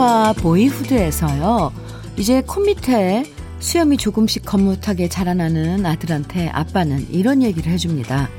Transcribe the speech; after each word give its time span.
영화 0.00 0.32
보이후드에서요. 0.32 1.72
이제 2.16 2.42
코 2.46 2.62
밑에 2.62 3.22
수염이 3.58 3.98
조금씩 3.98 4.46
거뭇하게 4.46 5.10
자라나는 5.10 5.84
아들한테 5.84 6.48
아빠는 6.48 7.10
이런 7.10 7.42
얘기를 7.42 7.70
해줍니다. 7.70 8.30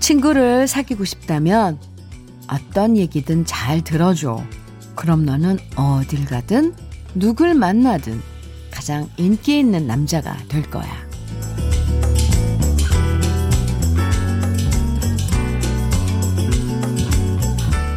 친구를 0.00 0.66
사귀고 0.66 1.04
싶다면 1.04 1.78
어떤 2.50 2.96
얘기든 2.96 3.44
잘 3.46 3.82
들어줘. 3.82 4.42
그럼 4.96 5.24
너는 5.24 5.60
어딜 5.76 6.24
가든 6.24 6.74
누굴 7.14 7.54
만나든 7.54 8.20
가장 8.72 9.08
인기 9.16 9.60
있는 9.60 9.86
남자가 9.86 10.36
될 10.48 10.68
거야. 10.68 11.03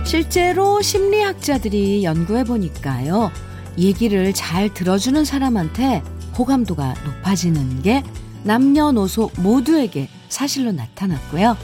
실제로 0.08 0.82
심리학자들이 0.82 2.06
연구해 2.06 2.46
보니까요. 2.46 3.30
얘기를 3.78 4.32
잘 4.32 4.74
들어주는 4.74 5.26
사람한테 5.26 6.02
호감도가 6.38 6.94
높아지는 7.06 7.82
게 7.82 8.04
남녀노소 8.44 9.32
모두에게 9.40 10.08
사실로 10.30 10.72
나타났고요. 10.72 11.58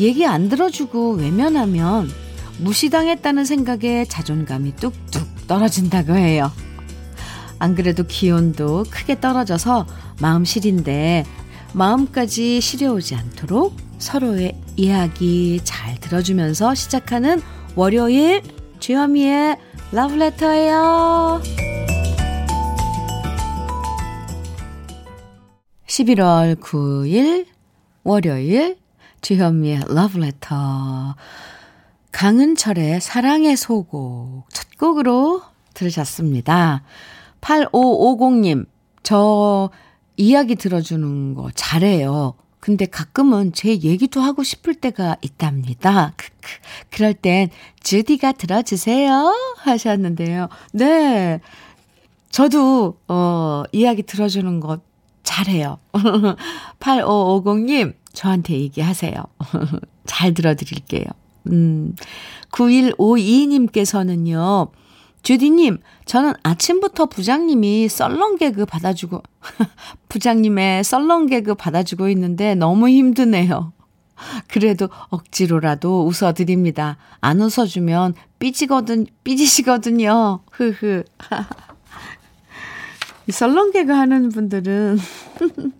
얘기 0.00 0.26
안 0.26 0.48
들어주고 0.48 1.12
외면하면 1.12 2.10
무시당했다는 2.58 3.44
생각에 3.44 4.04
자존감이 4.04 4.74
뚝뚝 4.74 5.46
떨어진다고 5.46 6.16
해요. 6.16 6.50
안 7.60 7.76
그래도 7.76 8.02
기온도 8.02 8.84
크게 8.90 9.20
떨어져서 9.20 9.86
마음 10.20 10.44
시린데 10.44 11.24
마음까지 11.74 12.60
시려오지 12.60 13.14
않도록 13.14 13.76
서로의 13.98 14.60
이야기 14.76 15.60
잘 15.62 16.00
들어주면서 16.00 16.74
시작하는 16.74 17.40
월요일 17.76 18.42
주현미의 18.80 19.56
러브레터예요. 19.92 21.40
11월 25.86 26.56
9일 26.60 27.46
월요일 28.02 28.76
주현미의 29.20 29.82
러브레터 29.88 31.14
강은철의 32.10 33.00
사랑의 33.00 33.56
소곡 33.56 34.46
첫 34.52 34.66
곡으로 34.78 35.42
들으셨습니다. 35.74 36.82
8550님 37.40 38.66
저 39.02 39.70
이야기 40.16 40.54
들어주는 40.56 41.34
거 41.34 41.50
잘해요. 41.54 42.34
근데 42.60 42.86
가끔은 42.86 43.52
제 43.52 43.70
얘기도 43.70 44.20
하고 44.20 44.42
싶을 44.42 44.74
때가 44.74 45.16
있답니다. 45.22 46.12
크크. 46.16 46.32
그럴 46.90 47.14
땐 47.14 47.48
주디가 47.82 48.32
들어주세요 48.32 49.34
하셨는데요. 49.58 50.48
네. 50.72 51.40
저도 52.30 52.98
어 53.08 53.62
이야기 53.72 54.02
들어주는 54.02 54.60
거 54.60 54.80
잘해요. 55.22 55.78
8550님 56.80 57.94
저한테 58.12 58.54
얘기하세요. 58.54 59.14
잘 60.06 60.34
들어드릴게요. 60.34 61.04
음. 61.46 61.94
9152님께서는요. 62.52 64.70
주디님, 65.22 65.78
저는 66.06 66.32
아침부터 66.42 67.06
부장님이 67.06 67.88
썰렁 67.88 68.36
개그 68.36 68.66
받아주고, 68.66 69.22
부장님의 70.08 70.84
썰렁 70.84 71.26
개그 71.26 71.54
받아주고 71.54 72.08
있는데 72.08 72.54
너무 72.54 72.88
힘드네요. 72.88 73.72
그래도 74.48 74.88
억지로라도 75.08 76.06
웃어드립니다. 76.06 76.96
안 77.20 77.40
웃어주면 77.40 78.14
삐지거든, 78.38 79.06
삐지시거든요. 79.24 80.40
흐흐. 80.50 81.04
썰렁 83.28 83.72
개그 83.72 83.92
하는 83.92 84.30
분들은, 84.30 84.98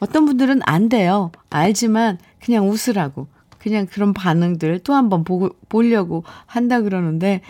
어떤 0.00 0.26
분들은 0.26 0.60
안 0.64 0.88
돼요. 0.88 1.30
알지만 1.50 2.18
그냥 2.40 2.68
웃으라고. 2.68 3.28
그냥 3.58 3.86
그런 3.86 4.12
반응들 4.12 4.80
또 4.80 4.94
한번 4.94 5.22
보고, 5.22 5.50
보려고 5.68 6.24
한다 6.46 6.80
그러는데, 6.80 7.42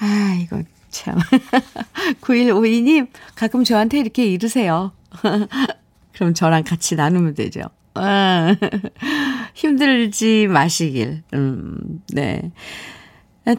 아, 0.00 0.38
이거 0.40 0.62
참. 0.90 1.18
9152님, 2.20 3.08
가끔 3.34 3.64
저한테 3.64 3.98
이렇게 3.98 4.26
이르세요. 4.26 4.92
그럼 6.12 6.34
저랑 6.34 6.64
같이 6.64 6.96
나누면 6.96 7.34
되죠. 7.34 7.60
아, 7.94 8.54
힘들지 9.54 10.46
마시길. 10.48 11.22
음, 11.34 12.02
네. 12.12 12.52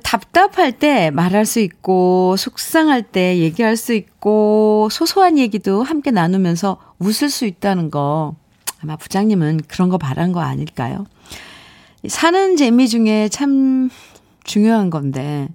답답할 0.03 0.73
때 0.73 1.09
말할 1.09 1.45
수 1.45 1.59
있고, 1.59 2.35
속상할 2.38 3.03
때 3.03 3.38
얘기할 3.39 3.75
수 3.75 3.94
있고, 3.94 4.88
소소한 4.91 5.38
얘기도 5.38 5.83
함께 5.83 6.11
나누면서 6.11 6.77
웃을 7.00 7.29
수 7.29 7.45
있다는 7.45 7.89
거. 7.89 8.35
아마 8.81 8.95
부장님은 8.95 9.61
그런 9.67 9.89
거 9.89 9.97
바란 9.97 10.31
거 10.31 10.41
아닐까요? 10.41 11.06
사는 12.07 12.56
재미 12.56 12.88
중에 12.88 13.29
참 13.29 13.89
중요한 14.44 14.89
건데, 14.89 15.50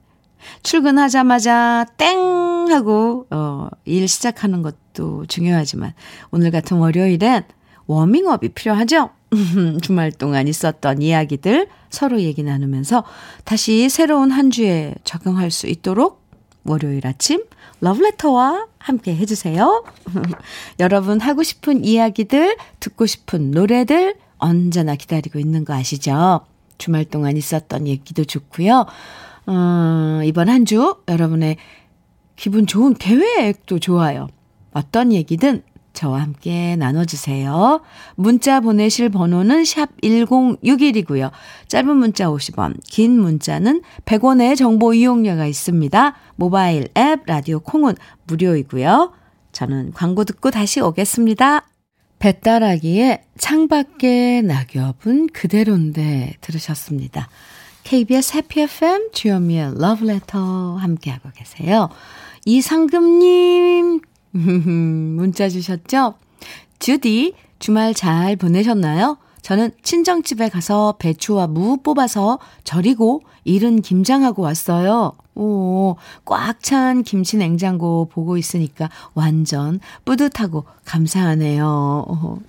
출근하자마자 0.63 1.87
땡 1.97 2.19
하고 2.71 3.27
어, 3.31 3.69
일 3.85 4.09
시작하는 4.09 4.63
것도 4.63 5.27
중요하지만 5.27 5.93
오늘 6.31 6.51
같은 6.51 6.79
월요일엔 6.79 7.45
워밍업이 7.87 8.51
필요하죠. 8.51 9.11
주말 9.83 10.13
동안 10.13 10.49
있었던 10.49 11.03
이야기들 11.03 11.69
서로 11.91 12.21
얘기 12.21 12.43
나누면서 12.43 13.05
다시 13.45 13.89
새로운 13.89 14.31
한 14.31 14.51
주에 14.51 14.95
적응할 15.05 15.51
수 15.51 15.67
있도록 15.67 16.23
월요일 16.65 17.07
아침 17.07 17.45
러브레터와 17.81 18.67
함께 18.79 19.15
해주세요. 19.15 19.85
여러분 20.81 21.21
하고 21.21 21.43
싶은 21.43 21.85
이야기들, 21.85 22.57
듣고 22.81 23.07
싶은 23.07 23.51
노래들 23.51 24.15
언제나 24.39 24.95
기다리고 24.95 25.39
있는 25.39 25.65
거 25.65 25.75
아시죠? 25.75 26.41
주말 26.79 27.05
동안 27.05 27.37
있었던 27.37 27.87
얘기도 27.87 28.25
좋고요. 28.25 28.87
어, 29.47 30.21
이번 30.25 30.49
한 30.49 30.65
주 30.65 30.97
여러분의 31.09 31.57
기분 32.37 32.67
좋은 32.67 32.95
계획도 32.95 33.79
좋아요. 33.79 34.29
어떤 34.73 35.13
얘기든 35.13 35.63
저와 35.93 36.21
함께 36.23 36.75
나눠주세요. 36.77 37.81
문자 38.17 38.59
보내실 38.61 39.11
번호는 39.11 39.65
샵 39.65 39.91
1061이고요. 40.03 41.31
짧은 41.69 41.97
문자 41.97 42.27
50원, 42.27 42.75
긴 42.85 43.21
문자는 43.21 43.83
100원의 44.05 44.57
정보 44.57 44.93
이용료가 44.95 45.47
있습니다. 45.47 46.17
모바일 46.37 46.89
앱, 46.99 47.21
라디오 47.27 47.61
콩은 47.61 47.95
무료이고요. 48.27 49.13
저는 49.53 49.93
광고 49.93 50.25
듣고 50.25 50.51
다시 50.51 50.81
오겠습니다. 50.81 51.69
배따라기에 52.19 53.23
창밖에 53.39 54.43
낙엽은 54.43 55.29
그대로인데 55.33 56.35
들으셨습니다. 56.41 57.29
KBS 57.85 58.37
해피 58.37 58.63
FM 58.63 59.11
주현미의 59.13 59.75
러브레터 59.79 60.77
함께하고 60.77 61.29
계세요. 61.35 61.89
이상금님 62.47 64.01
문자 65.17 65.49
주셨죠? 65.49 66.15
주디 66.79 67.35
주말 67.59 67.95
잘 67.95 68.37
보내셨나요? 68.37 69.19
저는 69.43 69.71
친정집에 69.83 70.49
가서 70.49 70.97
배추와 70.99 71.47
무 71.47 71.77
뽑아서 71.83 72.39
절이고 72.65 73.23
이른 73.45 73.83
김장하고 73.83 74.41
왔어요. 74.43 75.13
오, 75.35 75.97
꽉 76.25 76.63
찬 76.63 77.03
김치 77.03 77.37
냉장고 77.37 78.09
보고 78.11 78.39
있으니까 78.39 78.89
완전 79.13 79.81
뿌듯하고 80.07 80.65
감사하네요. 80.87 82.41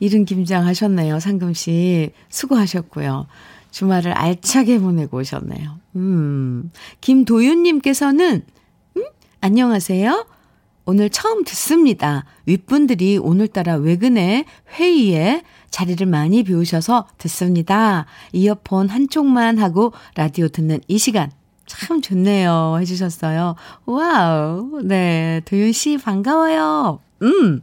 이른 0.00 0.24
김장 0.26 0.66
하셨네요, 0.66 1.18
상금씨. 1.20 2.10
수고하셨고요. 2.28 3.26
주말을 3.70 4.12
알차게 4.12 4.78
보내고 4.78 5.18
오셨네요. 5.18 5.78
음. 5.96 6.70
김도윤님께서는, 7.00 8.44
음? 8.96 9.04
안녕하세요. 9.40 10.26
오늘 10.84 11.10
처음 11.10 11.44
듣습니다. 11.44 12.24
윗분들이 12.46 13.18
오늘따라 13.18 13.74
외근에 13.74 14.46
회의에 14.78 15.42
자리를 15.70 16.06
많이 16.06 16.42
비우셔서 16.42 17.06
듣습니다. 17.18 18.06
이어폰 18.32 18.88
한쪽만 18.88 19.58
하고 19.58 19.92
라디오 20.14 20.48
듣는 20.48 20.80
이 20.88 20.96
시간 20.96 21.30
참 21.66 22.00
좋네요. 22.00 22.78
해주셨어요. 22.80 23.54
와우. 23.84 24.80
네. 24.82 25.42
도윤씨 25.44 25.98
반가워요. 25.98 27.00
음. 27.20 27.60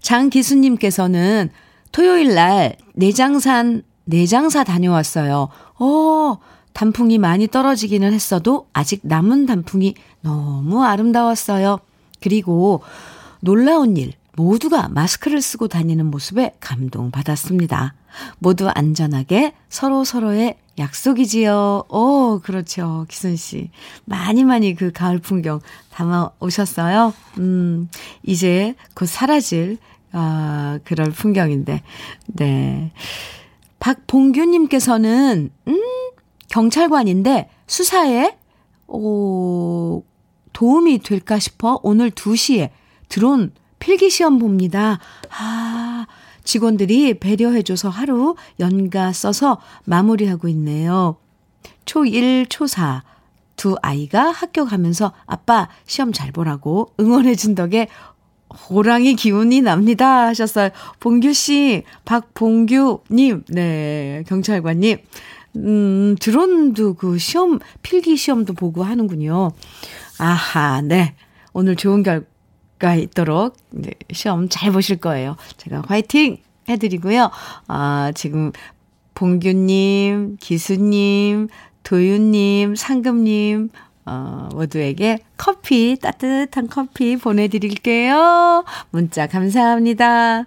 장기수님께서는 0.00 1.50
토요일 1.92 2.34
날 2.34 2.76
내장산 2.94 3.82
내장사 4.04 4.64
다녀왔어요. 4.64 5.48
어, 5.78 6.38
단풍이 6.72 7.18
많이 7.18 7.48
떨어지기는 7.48 8.12
했어도 8.12 8.66
아직 8.72 9.00
남은 9.02 9.46
단풍이 9.46 9.94
너무 10.22 10.84
아름다웠어요. 10.84 11.78
그리고 12.20 12.82
놀라운 13.40 13.96
일, 13.96 14.12
모두가 14.36 14.88
마스크를 14.88 15.42
쓰고 15.42 15.68
다니는 15.68 16.06
모습에 16.06 16.54
감동받았습니다. 16.60 17.94
모두 18.38 18.68
안전하게 18.68 19.52
서로 19.68 20.04
서로의 20.04 20.56
약속이지요. 20.78 21.84
오, 21.88 22.40
그렇죠. 22.42 23.04
기순 23.08 23.36
씨. 23.36 23.70
많이 24.04 24.44
많이 24.44 24.74
그 24.74 24.90
가을 24.90 25.18
풍경 25.18 25.60
담아 25.90 26.30
오셨어요. 26.40 27.12
음, 27.38 27.88
이제 28.22 28.74
곧 28.94 29.06
사라질, 29.06 29.76
아, 30.12 30.78
그럴 30.84 31.10
풍경인데. 31.10 31.82
네. 32.28 32.92
박봉규님께서는, 33.82 35.50
음, 35.66 35.82
경찰관인데 36.48 37.50
수사에, 37.66 38.36
오, 38.86 40.04
도움이 40.52 41.00
될까 41.00 41.40
싶어 41.40 41.80
오늘 41.82 42.10
2시에 42.12 42.70
드론 43.08 43.52
필기시험 43.80 44.38
봅니다. 44.38 45.00
아, 45.36 46.06
직원들이 46.44 47.18
배려해줘서 47.18 47.88
하루 47.88 48.36
연가 48.60 49.12
써서 49.12 49.58
마무리하고 49.84 50.46
있네요. 50.48 51.16
초1, 51.84 52.46
초4 52.46 53.02
두 53.56 53.76
아이가 53.82 54.30
학교 54.30 54.64
가면서 54.64 55.12
아빠 55.26 55.68
시험 55.86 56.12
잘 56.12 56.32
보라고 56.32 56.92
응원해준 57.00 57.54
덕에 57.54 57.88
호랑이 58.52 59.14
기운이 59.14 59.62
납니다 59.62 60.26
하셨어요. 60.26 60.70
봉규 61.00 61.32
씨, 61.32 61.82
박봉규님, 62.04 63.44
네, 63.48 64.24
경찰관님. 64.26 64.98
음, 65.56 66.16
드론도 66.18 66.94
그 66.94 67.18
시험, 67.18 67.58
필기 67.82 68.16
시험도 68.16 68.54
보고 68.54 68.82
하는군요. 68.84 69.50
아하, 70.18 70.80
네. 70.80 71.14
오늘 71.52 71.76
좋은 71.76 72.02
결과 72.02 72.26
가 72.82 72.96
있도록 72.96 73.56
네, 73.70 73.92
시험 74.10 74.48
잘 74.48 74.72
보실 74.72 74.96
거예요. 74.96 75.36
제가 75.56 75.84
화이팅 75.86 76.38
해드리고요. 76.68 77.30
아, 77.68 78.10
지금 78.12 78.50
봉규님, 79.14 80.38
기수님, 80.40 81.46
도윤님, 81.84 82.74
상금님, 82.74 83.68
어, 84.04 84.48
모두에게 84.52 85.18
커피, 85.36 85.96
따뜻한 86.00 86.68
커피 86.68 87.16
보내드릴게요. 87.16 88.64
문자 88.90 89.26
감사합니다. 89.26 90.44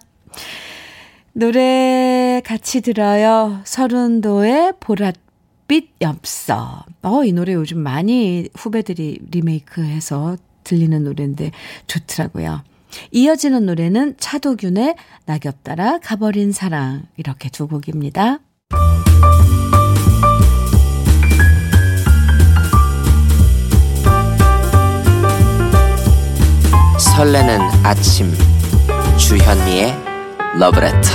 노래 1.33 2.41
같이 2.45 2.81
들어요. 2.81 3.59
서른도의 3.65 4.73
보랏빛 4.79 5.87
엽서. 6.01 6.85
어, 7.01 7.23
이 7.23 7.33
노래 7.33 7.53
요즘 7.53 7.79
많이 7.79 8.47
후배들이 8.55 9.19
리메이크해서 9.31 10.37
들리는 10.63 11.03
노래인데 11.03 11.51
좋더라고요. 11.87 12.63
이어지는 13.11 13.65
노래는 13.65 14.15
차도균의 14.17 14.95
낙엽 15.25 15.63
따라 15.63 15.99
가버린 15.99 16.51
사랑 16.51 17.03
이렇게 17.17 17.49
두 17.49 17.67
곡입니다. 17.67 18.39
설레는 27.15 27.61
아침 27.83 28.29
주현미의 29.17 29.95
러브레터 30.59 31.09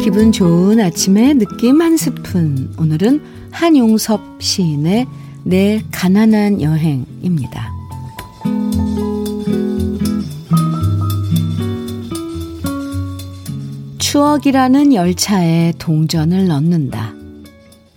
기분 0.00 0.30
좋은 0.30 0.78
아침의 0.78 1.34
느낌 1.34 1.82
한 1.82 1.96
스푼. 1.96 2.72
오늘은 2.78 3.50
한용섭 3.50 4.20
시인의 4.40 5.08
내 5.42 5.82
가난한 5.90 6.62
여행입니다. 6.62 7.79
추억이라는 14.10 14.92
열차에 14.92 15.74
동전을 15.78 16.48
넣는다. 16.48 17.14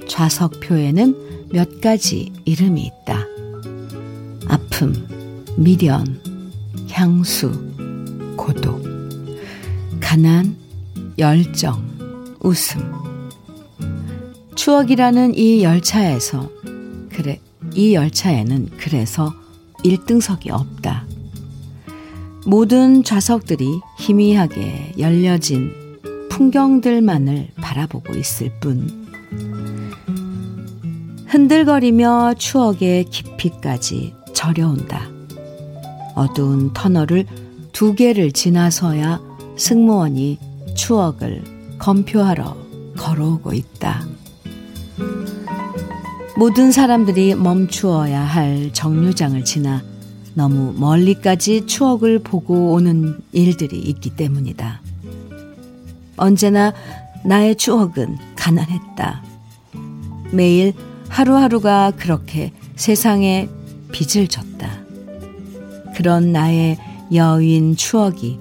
좌석표에는 0.08 1.48
몇 1.52 1.82
가지 1.82 2.32
이름이 2.46 2.84
있다. 2.84 3.26
아픔, 4.48 4.94
미련, 5.58 6.22
향수, 6.92 7.52
고독, 8.38 8.84
가난, 10.00 10.56
열정, 11.18 11.84
웃음. 12.42 12.94
추억이라는 14.54 15.34
이 15.36 15.64
열차에서, 15.64 16.48
그래, 17.10 17.40
이 17.74 17.96
열차에는 17.96 18.70
그래서 18.78 19.34
1등석이 19.84 20.52
없다. 20.52 21.08
모든 22.46 23.04
좌석들이 23.04 23.80
희미하게 23.98 24.94
열려진 25.00 25.83
풍경들만을 26.34 27.50
바라보고 27.58 28.14
있을 28.16 28.50
뿐. 28.60 29.06
흔들거리며 31.28 32.34
추억의 32.40 33.06
깊이까지 33.06 34.16
저려온다. 34.34 35.10
어두운 36.16 36.74
터널을 36.74 37.26
두 37.72 37.94
개를 37.94 38.32
지나서야 38.32 39.22
승무원이 39.58 40.40
추억을 40.74 41.44
검표하러 41.78 42.58
걸어오고 42.98 43.54
있다. 43.54 44.04
모든 46.36 46.72
사람들이 46.72 47.36
멈추어야 47.36 48.22
할 48.22 48.72
정류장을 48.74 49.46
지나 49.46 49.84
너무 50.34 50.74
멀리까지 50.80 51.68
추억을 51.68 52.18
보고 52.18 52.74
오는 52.74 53.20
일들이 53.32 53.78
있기 53.78 54.16
때문이다. 54.16 54.83
언제나 56.18 56.74
나의 57.24 57.56
추억은 57.56 58.18
가난했다. 58.36 59.24
매일 60.32 60.74
하루하루가 61.10 61.92
그렇게 61.92 62.52
세상에 62.76 63.50
빚을 63.92 64.28
졌다. 64.28 64.70
그런 65.96 66.32
나의 66.32 66.78
여윈 67.14 67.76
추억이 67.76 68.40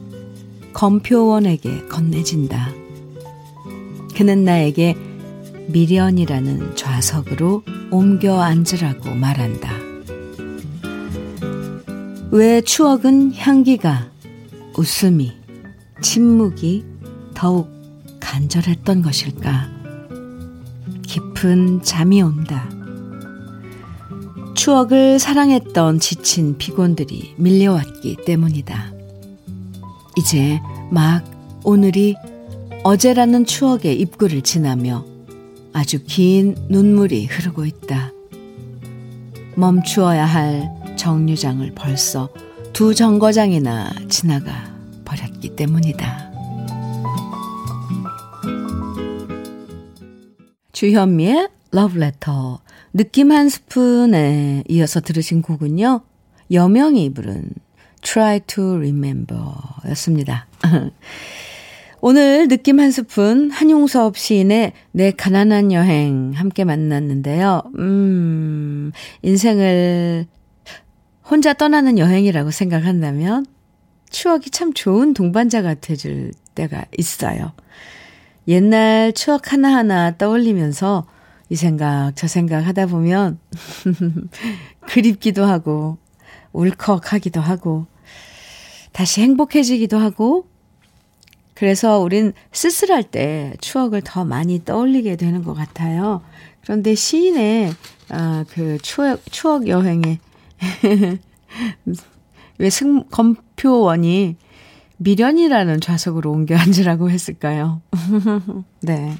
검표원에게 0.72 1.86
건네진다. 1.88 2.70
그는 4.16 4.44
나에게 4.44 4.96
미련이라는 5.68 6.76
좌석으로 6.76 7.62
옮겨 7.90 8.40
앉으라고 8.40 9.14
말한다. 9.14 9.70
왜 12.30 12.62
추억은 12.62 13.34
향기가, 13.34 14.08
웃음이, 14.76 15.32
침묵이 16.00 16.91
더욱 17.42 17.68
간절했던 18.20 19.02
것일까? 19.02 19.68
깊은 21.02 21.82
잠이 21.82 22.22
온다. 22.22 22.70
추억을 24.54 25.18
사랑했던 25.18 25.98
지친 25.98 26.56
피곤들이 26.56 27.34
밀려왔기 27.38 28.18
때문이다. 28.24 28.92
이제 30.16 30.60
막 30.92 31.24
오늘이 31.64 32.14
어제라는 32.84 33.44
추억의 33.44 33.98
입구를 33.98 34.42
지나며 34.42 35.04
아주 35.72 36.04
긴 36.06 36.54
눈물이 36.68 37.26
흐르고 37.26 37.64
있다. 37.64 38.12
멈추어야 39.56 40.26
할 40.26 40.70
정류장을 40.94 41.72
벌써 41.74 42.28
두 42.72 42.94
정거장이나 42.94 43.90
지나가 44.08 44.72
버렸기 45.04 45.56
때문이다. 45.56 46.31
주현미의 50.82 51.48
러브레터 51.70 52.58
느낌 52.92 53.30
한 53.30 53.48
스푼에 53.48 54.64
이어서 54.68 55.00
들으신 55.00 55.40
곡은요. 55.40 56.00
여명이 56.50 57.14
부른 57.14 57.50
Try 58.00 58.40
to 58.40 58.74
Remember 58.78 59.44
였습니다. 59.90 60.48
오늘 62.00 62.48
느낌 62.48 62.80
한 62.80 62.90
스푼 62.90 63.52
한용섭 63.52 64.18
시인의 64.18 64.72
내 64.90 65.12
가난한 65.12 65.70
여행 65.70 66.32
함께 66.34 66.64
만났는데요. 66.64 67.62
음, 67.78 68.90
인생을 69.22 70.26
혼자 71.30 71.52
떠나는 71.52 71.96
여행이라고 71.96 72.50
생각한다면 72.50 73.46
추억이 74.10 74.50
참 74.50 74.72
좋은 74.72 75.14
동반자 75.14 75.62
같아질 75.62 76.32
때가 76.56 76.86
있어요. 76.98 77.52
옛날 78.48 79.12
추억 79.12 79.52
하나하나 79.52 80.16
떠올리면서 80.16 81.06
이 81.48 81.56
생각, 81.56 82.12
저 82.16 82.26
생각 82.26 82.66
하다 82.66 82.86
보면 82.86 83.38
그립기도 84.88 85.44
하고 85.44 85.98
울컥하기도 86.52 87.40
하고 87.40 87.86
다시 88.92 89.22
행복해지기도 89.22 89.98
하고 89.98 90.46
그래서 91.54 91.98
우린 92.00 92.32
쓸쓸할 92.52 93.04
때 93.04 93.54
추억을 93.60 94.00
더 94.02 94.24
많이 94.24 94.64
떠올리게 94.64 95.16
되는 95.16 95.44
것 95.44 95.54
같아요. 95.54 96.22
그런데 96.62 96.94
시인의 96.94 97.72
아, 98.08 98.44
그 98.48 98.78
추억, 98.82 99.20
추억 99.30 99.68
여행에 99.68 100.18
왜 102.58 102.70
승, 102.70 103.04
검표원이 103.04 104.36
미련이라는 105.02 105.80
좌석으로 105.80 106.30
옮겨 106.30 106.56
앉으라고 106.56 107.10
했을까요? 107.10 107.82
네. 108.80 109.16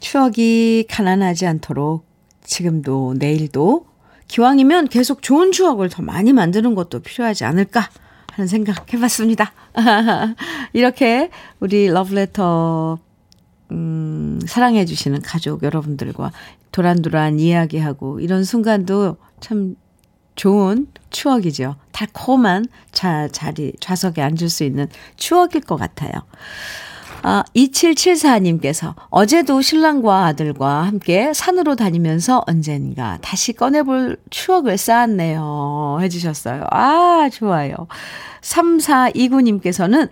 추억이 0.00 0.84
가난하지 0.88 1.46
않도록 1.46 2.06
지금도 2.42 3.14
내일도 3.18 3.86
기왕이면 4.28 4.88
계속 4.88 5.22
좋은 5.22 5.52
추억을 5.52 5.88
더 5.88 6.02
많이 6.02 6.32
만드는 6.32 6.74
것도 6.74 7.00
필요하지 7.00 7.44
않을까 7.44 7.88
하는 8.32 8.46
생각 8.46 8.92
해봤습니다. 8.92 9.52
이렇게 10.72 11.30
우리 11.60 11.88
러브레터 11.88 12.98
음, 13.70 14.38
사랑해주시는 14.46 15.22
가족 15.22 15.62
여러분들과 15.62 16.32
도란도란 16.72 17.40
이야기하고 17.40 18.20
이런 18.20 18.44
순간도 18.44 19.16
참 19.40 19.74
좋은 20.38 20.86
추억이죠. 21.10 21.74
달콤한 21.90 22.66
자, 22.92 23.28
자리, 23.28 23.72
좌석에 23.80 24.22
앉을 24.22 24.48
수 24.48 24.62
있는 24.62 24.86
추억일 25.16 25.62
것 25.62 25.76
같아요. 25.76 26.12
아, 27.22 27.42
2774님께서 27.56 28.94
어제도 29.10 29.60
신랑과 29.60 30.26
아들과 30.26 30.84
함께 30.84 31.32
산으로 31.34 31.74
다니면서 31.74 32.44
언젠가 32.46 33.18
다시 33.20 33.52
꺼내볼 33.52 34.18
추억을 34.30 34.78
쌓았네요. 34.78 35.98
해주셨어요. 36.02 36.66
아, 36.70 37.28
좋아요. 37.32 37.74
3429님께서는 38.42 40.08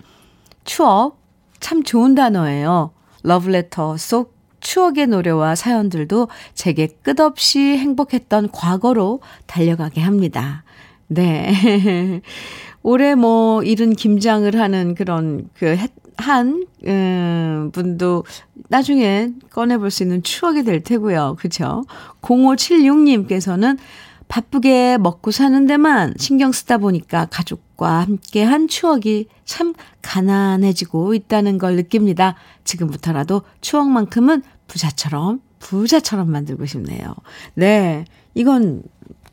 추억 0.64 1.20
참 1.60 1.84
좋은 1.84 2.16
단어예요. 2.16 2.90
러브레터 3.22 3.96
속 3.96 4.35
추억의 4.66 5.06
노래와 5.06 5.54
사연들도 5.54 6.26
제게 6.54 6.88
끝없이 7.02 7.60
행복했던 7.60 8.50
과거로 8.50 9.20
달려가게 9.46 10.00
합니다. 10.00 10.64
네. 11.06 11.52
올해 12.82 13.14
뭐 13.14 13.62
이른 13.62 13.92
김장을 13.92 14.58
하는 14.58 14.96
그런 14.96 15.48
그 15.54 15.76
한, 16.16 16.66
음, 16.84 17.70
분도 17.72 18.24
나중에 18.68 19.30
꺼내볼 19.50 19.92
수 19.92 20.02
있는 20.02 20.24
추억이 20.24 20.64
될 20.64 20.82
테고요. 20.82 21.36
그쵸? 21.38 21.84
0576님께서는 22.22 23.78
바쁘게 24.26 24.98
먹고 24.98 25.30
사는 25.30 25.66
데만 25.68 26.14
신경 26.16 26.50
쓰다 26.50 26.78
보니까 26.78 27.26
가족과 27.26 28.00
함께 28.00 28.42
한 28.42 28.66
추억이 28.66 29.28
참 29.44 29.74
가난해지고 30.02 31.14
있다는 31.14 31.58
걸 31.58 31.76
느낍니다. 31.76 32.34
지금부터라도 32.64 33.42
추억만큼은 33.60 34.42
부자처럼, 34.66 35.40
부자처럼 35.58 36.30
만들고 36.30 36.66
싶네요. 36.66 37.14
네. 37.54 38.04
이건 38.34 38.82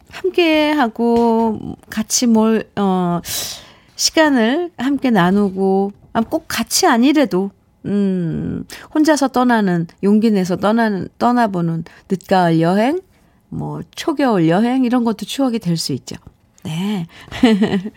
함께 0.09 0.71
하고 0.71 1.77
같이 1.89 2.27
뭘, 2.27 2.69
어, 2.75 3.19
시간을 3.95 4.71
함께 4.77 5.09
나누고, 5.09 5.91
아, 6.13 6.21
꼭 6.21 6.45
같이 6.47 6.85
아니래도, 6.85 7.51
음, 7.85 8.63
혼자서 8.93 9.29
떠나는, 9.29 9.87
용기 10.03 10.31
내서 10.31 10.55
떠나는, 10.55 11.09
떠나보는 11.17 11.83
늦가을 12.09 12.61
여행, 12.61 13.01
뭐, 13.49 13.81
초겨울 13.95 14.47
여행, 14.49 14.83
이런 14.85 15.03
것도 15.03 15.25
추억이 15.25 15.59
될 15.59 15.77
수 15.77 15.93
있죠. 15.93 16.15
네. 16.63 17.07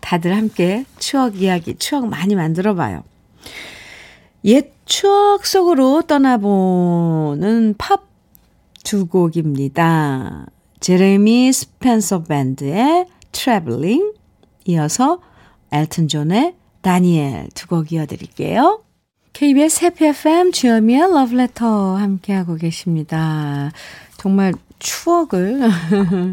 다들 0.00 0.36
함께 0.36 0.84
추억 0.98 1.40
이야기, 1.40 1.74
추억 1.76 2.06
많이 2.08 2.34
만들어 2.36 2.74
봐요. 2.74 3.02
옛 4.44 4.72
추억 4.86 5.44
속으로 5.46 6.02
떠나보는 6.02 7.74
팝 7.76 8.06
두 8.84 9.06
곡입니다. 9.06 10.46
제레미 10.78 11.52
스펜서 11.52 12.22
밴드의 12.22 13.06
Travelling 13.32 14.12
이어서 14.66 15.20
엘튼 15.72 16.06
존의 16.06 16.54
다니엘 16.82 17.48
두 17.52 17.66
곡 17.66 17.90
이어드릴게요. 17.90 18.84
KBS 19.32 19.84
해피 19.84 20.04
FM 20.06 20.52
주현미의 20.52 21.00
러브레터 21.00 21.96
함께하고 21.96 22.54
계십니다. 22.54 23.72
정말 24.18 24.54
추억을 24.78 25.60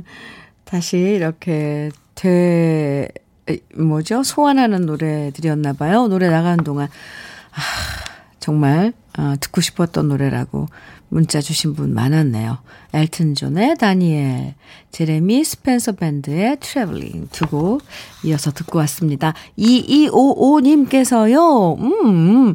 다시 0.63 0.99
이렇게 0.99 1.89
되, 2.13 3.09
뭐죠? 3.75 4.21
소환하는 4.21 4.85
노래들이었나 4.85 5.73
봐요. 5.73 6.07
노래 6.07 6.29
나가는 6.29 6.63
동안. 6.63 6.87
아, 7.51 8.12
정말 8.43 8.91
어, 9.17 9.35
듣고 9.39 9.61
싶었던 9.61 10.09
노래라고 10.09 10.67
문자 11.07 11.39
주신 11.39 11.75
분 11.75 11.93
많았네요. 11.93 12.57
엘튼 12.91 13.35
존의 13.35 13.77
다니엘, 13.77 14.55
제레미 14.91 15.45
스펜서 15.45 15.93
밴드의 15.93 16.57
Travelling 16.59 17.29
두 17.31 17.47
곡 17.47 17.81
이어서 18.25 18.51
듣고 18.51 18.79
왔습니다. 18.79 19.33
2255님께서요, 19.57 21.79
음, 21.79 22.53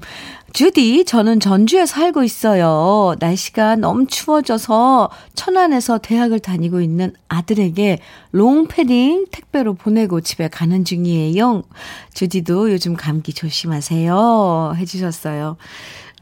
주디, 0.53 1.05
저는 1.05 1.41
전주에 1.41 1.85
살고 1.85 2.23
있어요. 2.25 3.15
날씨가 3.21 3.77
너무 3.77 4.07
추워져서 4.07 5.11
천안에서 5.35 5.99
대학을 5.99 6.41
다니고 6.41 6.81
있는 6.81 7.13
아들에게 7.29 7.99
롱패딩 8.33 9.27
택배로 9.31 9.75
보내고 9.75 10.21
집에 10.23 10.49
가는 10.49 10.85
중이에요. 10.85 11.65
주디도 12.15 12.73
요즘 12.73 12.97
감기 12.97 13.33
조심하세요. 13.35 14.73
해주셨어요. 14.77 15.57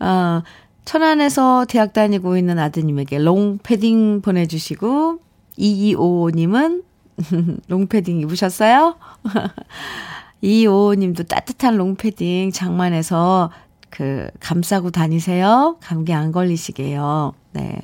어, 0.01 0.43
천안에서 0.85 1.65
대학 1.69 1.93
다니고 1.93 2.37
있는 2.37 2.59
아드님에게 2.59 3.19
롱패딩 3.19 4.23
보내주시고, 4.23 5.21
2255님은 5.59 6.83
롱패딩 7.69 8.21
입으셨어요? 8.21 8.97
2255님도 10.43 11.27
따뜻한 11.27 11.77
롱패딩 11.77 12.53
장만해서 12.53 13.51
그, 13.97 14.29
감싸고 14.41 14.91
다니세요. 14.91 15.79
감기 15.81 16.13
안 16.13 16.31
걸리시게요. 16.31 17.33
네. 17.53 17.81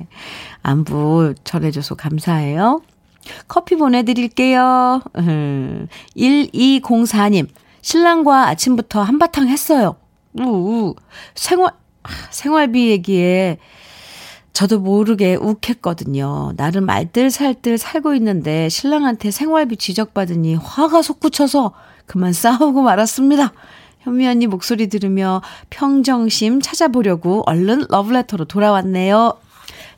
안부 0.61 1.33
전해줘서 1.43 1.95
감사해요. 1.95 2.83
커피 3.47 3.75
보내드릴게요. 3.75 5.01
1204님, 6.15 7.47
신랑과 7.81 8.47
아침부터 8.49 9.01
한바탕 9.01 9.47
했어요. 9.47 9.95
우, 10.39 10.93
생활, 11.33 11.71
생활비 12.29 12.89
얘기에 12.89 13.57
저도 14.51 14.81
모르게 14.81 15.35
욱했거든요. 15.35 16.53
나름 16.57 16.91
알뜰살뜰 16.91 17.79
살고 17.79 18.13
있는데 18.15 18.69
신랑한테 18.69 19.31
생활비 19.31 19.77
지적받으니 19.77 20.53
화가 20.53 21.01
솟구쳐서 21.01 21.73
그만 22.05 22.33
싸우고 22.33 22.83
말았습니다. 22.83 23.51
현미 24.03 24.27
언니 24.27 24.47
목소리 24.47 24.87
들으며 24.87 25.41
평정심 25.69 26.59
찾아보려고 26.59 27.41
얼른 27.45 27.85
러브레터로 27.89 28.45
돌아왔네요. 28.45 29.39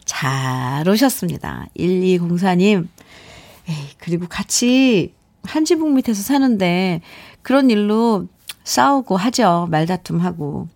잘 0.06 0.88
오셨습니다. 0.88 1.66
1204님. 1.76 2.88
에이, 3.68 3.76
그리고 3.98 4.28
같이 4.30 5.16
한 5.44 5.66
지붕 5.66 5.96
밑에서 5.96 6.22
사는데 6.22 7.02
그런 7.42 7.72
일로 7.72 8.28
싸우고 8.64 9.18
하죠. 9.18 9.68
말다툼하고. 9.72 10.68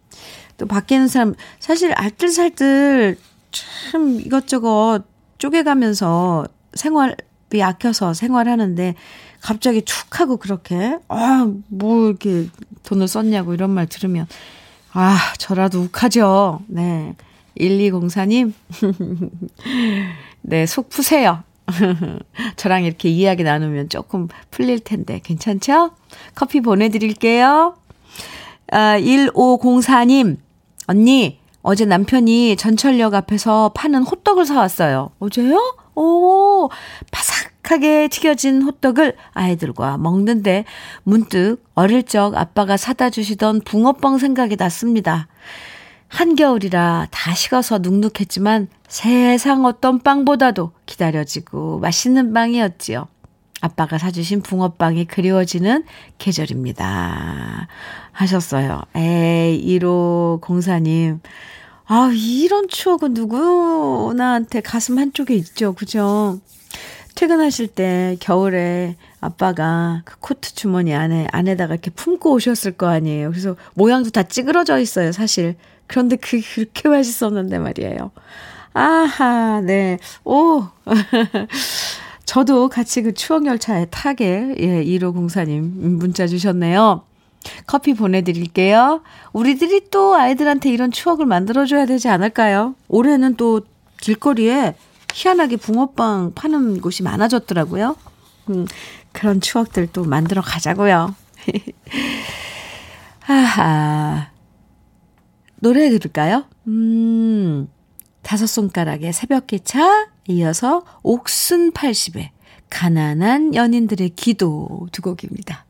또 0.57 0.65
밖에 0.65 0.95
있는 0.95 1.07
사람, 1.07 1.35
사실 1.59 1.93
알뜰살뜰 1.93 3.17
참 3.51 4.19
이것저것 4.19 5.03
쪼개가면서 5.37 6.47
생활비 6.73 7.61
아껴서 7.61 8.15
생활하는데 8.15 8.95
갑자기 9.41 9.81
툭 9.81 10.19
하고 10.19 10.37
그렇게, 10.37 10.97
아, 11.07 11.49
뭐 11.67 12.07
이렇게 12.07 12.47
돈을 12.83 13.07
썼냐고 13.07 13.53
이런 13.53 13.69
말 13.69 13.87
들으면, 13.87 14.27
아, 14.93 15.17
저라도 15.37 15.81
욱하죠. 15.81 16.61
네. 16.67 17.15
1204님, 17.57 18.53
네, 20.41 20.65
속 20.65 20.89
푸세요. 20.89 21.43
저랑 22.55 22.85
이렇게 22.85 23.09
이야기 23.09 23.43
나누면 23.43 23.89
조금 23.89 24.27
풀릴 24.49 24.79
텐데, 24.79 25.19
괜찮죠? 25.23 25.91
커피 26.35 26.61
보내드릴게요. 26.61 27.75
아, 28.71 28.99
1504님, 28.99 30.37
언니, 30.87 31.39
어제 31.61 31.85
남편이 31.85 32.55
전철역 32.55 33.13
앞에서 33.13 33.71
파는 33.75 34.03
호떡을 34.03 34.45
사왔어요. 34.45 35.11
어제요? 35.19 35.75
오, 35.99 36.69
바삭하게 37.11 38.07
튀겨진 38.07 38.61
호떡을 38.61 39.17
아이들과 39.33 39.97
먹는데 39.97 40.63
문득 41.03 41.57
어릴 41.75 42.03
적 42.03 42.37
아빠가 42.37 42.77
사다 42.77 43.09
주시던 43.09 43.61
붕어빵 43.61 44.17
생각이 44.17 44.55
났습니다. 44.55 45.27
한겨울이라 46.07 47.07
다 47.11 47.33
식어서 47.33 47.79
눅눅했지만 47.79 48.69
세상 48.87 49.65
어떤 49.65 49.99
빵보다도 49.99 50.71
기다려지고 50.85 51.79
맛있는 51.79 52.31
빵이었지요. 52.31 53.07
아빠가 53.59 53.97
사주신 53.97 54.41
붕어빵이 54.41 55.05
그리워지는 55.05 55.83
계절입니다. 56.17 57.67
하셨어요. 58.13 58.83
에이, 58.95 59.61
1504님. 59.79 61.19
아, 61.91 62.11
이런 62.13 62.67
추억은 62.67 63.15
누구나한테 63.15 64.61
가슴 64.61 64.99
한쪽에 64.99 65.33
있죠. 65.33 65.73
그죠? 65.73 66.39
퇴근하실 67.15 67.69
때 67.69 68.15
겨울에 68.19 68.95
아빠가 69.19 70.03
그 70.05 70.19
코트 70.19 70.53
주머니 70.53 70.93
안에, 70.93 71.27
안에다가 71.31 71.73
이렇게 71.73 71.89
품고 71.89 72.31
오셨을 72.33 72.73
거 72.73 72.87
아니에요. 72.87 73.31
그래서 73.31 73.55
모양도 73.73 74.11
다 74.11 74.21
찌그러져 74.21 74.77
있어요, 74.77 75.11
사실. 75.11 75.55
그런데 75.87 76.15
그, 76.15 76.39
그렇게 76.53 76.89
맛있었는데 76.89 77.57
말이에요. 77.57 78.11
아하, 78.73 79.61
네. 79.61 79.97
오. 80.25 80.65
저도 82.25 82.69
같이 82.69 83.01
그 83.01 83.15
추억 83.15 83.47
열차에 83.47 83.87
타게, 83.89 84.53
예, 84.59 84.83
1504님 84.83 85.61
문자 85.97 86.27
주셨네요. 86.27 87.08
커피 87.65 87.93
보내드릴게요. 87.93 89.01
우리들이 89.33 89.89
또 89.89 90.15
아이들한테 90.15 90.69
이런 90.69 90.91
추억을 90.91 91.25
만들어줘야 91.25 91.85
되지 91.85 92.09
않을까요? 92.09 92.75
올해는 92.87 93.35
또 93.35 93.61
길거리에 94.01 94.75
희한하게 95.13 95.57
붕어빵 95.57 96.33
파는 96.35 96.81
곳이 96.81 97.03
많아졌더라고요. 97.03 97.95
음, 98.49 98.67
그런 99.11 99.41
추억들 99.41 99.87
또 99.87 100.03
만들어 100.03 100.41
가자고요. 100.41 101.15
하하. 103.21 104.31
노래 105.61 105.89
들을까요? 105.89 106.45
음, 106.67 107.67
다섯 108.21 108.47
손가락의 108.47 109.13
새벽 109.13 109.47
기차 109.47 110.07
이어서 110.27 110.83
옥순 111.03 111.71
80의 111.71 112.29
가난한 112.69 113.55
연인들의 113.55 114.09
기도 114.09 114.87
두 114.91 115.01
곡입니다. 115.01 115.65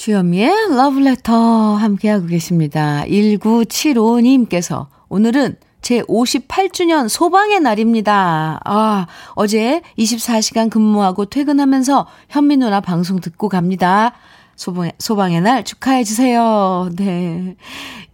주현미의 0.00 0.76
러브레터 0.76 1.74
함께하고 1.74 2.24
계십니다. 2.24 3.04
1975님께서 3.06 4.86
오늘은 5.10 5.56
제 5.82 6.00
58주년 6.04 7.06
소방의 7.06 7.60
날입니다. 7.60 8.60
아, 8.64 9.06
어제 9.34 9.82
24시간 9.98 10.70
근무하고 10.70 11.26
퇴근하면서 11.26 12.06
현미 12.30 12.56
누나 12.56 12.80
방송 12.80 13.20
듣고 13.20 13.50
갑니다. 13.50 14.14
소방, 14.56 14.90
소방의 14.98 15.42
날 15.42 15.66
축하해 15.66 16.04
주세요. 16.04 16.88
네. 16.96 17.56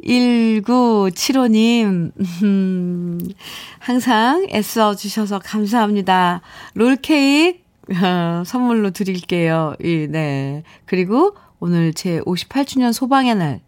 1975님, 0.03 2.11
음, 2.43 3.21
항상 3.79 4.45
애써 4.53 4.97
주셔서 4.97 5.39
감사합니다. 5.39 6.41
롤케이크, 6.75 7.61
어, 7.95 8.43
선물로 8.45 8.91
드릴게요. 8.91 9.77
이, 9.81 10.09
네. 10.11 10.65
그리고 10.85 11.37
오늘 11.67 11.93
제 11.93 12.21
58주년 12.21 12.93
소방의 12.93 13.35
날, 13.35 13.61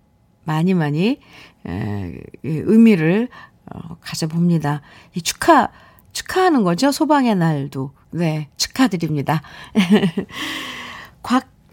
많이 0.44 0.72
많이, 0.72 1.18
에, 1.66 2.14
의미를 2.44 3.28
어, 3.66 3.96
가져봅니다. 4.00 4.82
이 5.16 5.20
축하, 5.20 5.70
축하하는 6.12 6.62
거죠. 6.62 6.92
소방의 6.92 7.34
날도. 7.34 7.90
네, 8.12 8.50
축하드립니다. 8.56 9.42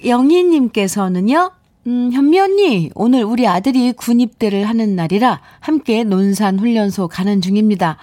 곽영희님께서는요, 0.02 1.52
음, 1.86 2.12
현미 2.12 2.40
언니, 2.40 2.90
오늘 2.96 3.24
우리 3.24 3.48
아들이 3.48 3.94
군입대를 3.94 4.68
하는 4.68 4.96
날이라 4.96 5.42
함께 5.60 6.04
논산 6.04 6.58
훈련소 6.58 7.08
가는 7.08 7.40
중입니다. 7.40 7.98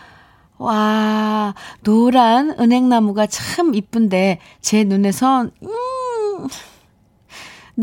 와, 0.59 1.57
노란 1.83 2.55
은행나무가 2.61 3.26
참 3.26 3.75
이쁜데 3.75 4.38
제 4.61 4.85
눈에선, 4.85 5.50
음, 5.61 5.69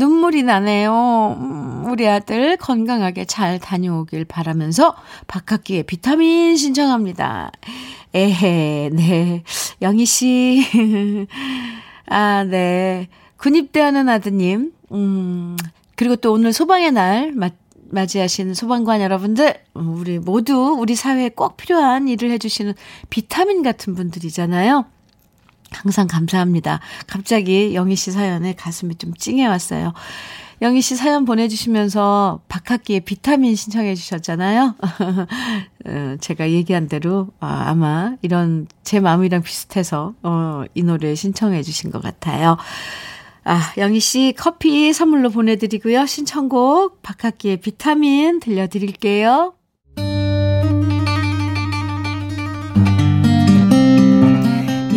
눈물이 0.00 0.44
나네요. 0.44 1.36
음, 1.38 1.84
우리 1.86 2.08
아들 2.08 2.56
건강하게 2.56 3.26
잘 3.26 3.58
다녀오길 3.58 4.24
바라면서 4.24 4.96
바깥기에 5.26 5.82
비타민 5.82 6.56
신청합니다. 6.56 7.52
에헤, 8.14 8.90
네. 8.94 9.42
영희 9.82 10.06
씨. 10.06 10.64
아, 12.08 12.44
네. 12.44 13.08
군입대하는 13.36 14.08
아드님. 14.08 14.72
음, 14.92 15.56
그리고 15.96 16.16
또 16.16 16.32
오늘 16.32 16.54
소방의 16.54 16.92
날 16.92 17.32
맞, 17.32 17.52
맞이하시는 17.90 18.54
소방관 18.54 19.02
여러분들, 19.02 19.54
우리 19.74 20.18
모두 20.18 20.76
우리 20.78 20.94
사회에 20.94 21.28
꼭 21.28 21.58
필요한 21.58 22.08
일을 22.08 22.30
해주시는 22.30 22.72
비타민 23.10 23.62
같은 23.62 23.94
분들이잖아요. 23.94 24.86
항상 25.70 26.06
감사합니다. 26.06 26.80
갑자기 27.06 27.74
영희 27.74 27.96
씨 27.96 28.10
사연에 28.10 28.54
가슴이 28.54 28.96
좀 28.96 29.14
찡해 29.14 29.46
왔어요. 29.46 29.92
영희 30.62 30.82
씨 30.82 30.94
사연 30.94 31.24
보내주시면서 31.24 32.42
박학기의 32.48 33.00
비타민 33.00 33.56
신청해 33.56 33.94
주셨잖아요. 33.94 34.74
어, 35.86 36.16
제가 36.20 36.50
얘기한 36.50 36.86
대로 36.86 37.28
아, 37.40 37.64
아마 37.68 38.16
이런 38.20 38.66
제 38.82 39.00
마음이랑 39.00 39.42
비슷해서 39.42 40.14
어, 40.22 40.64
이 40.74 40.82
노래 40.82 41.14
신청해 41.14 41.62
주신 41.62 41.90
것 41.90 42.02
같아요. 42.02 42.58
아, 43.44 43.72
영희 43.78 44.00
씨 44.00 44.34
커피 44.36 44.92
선물로 44.92 45.30
보내드리고요. 45.30 46.04
신청곡 46.04 47.00
박학기의 47.00 47.56
비타민 47.58 48.38
들려드릴게요. 48.38 49.54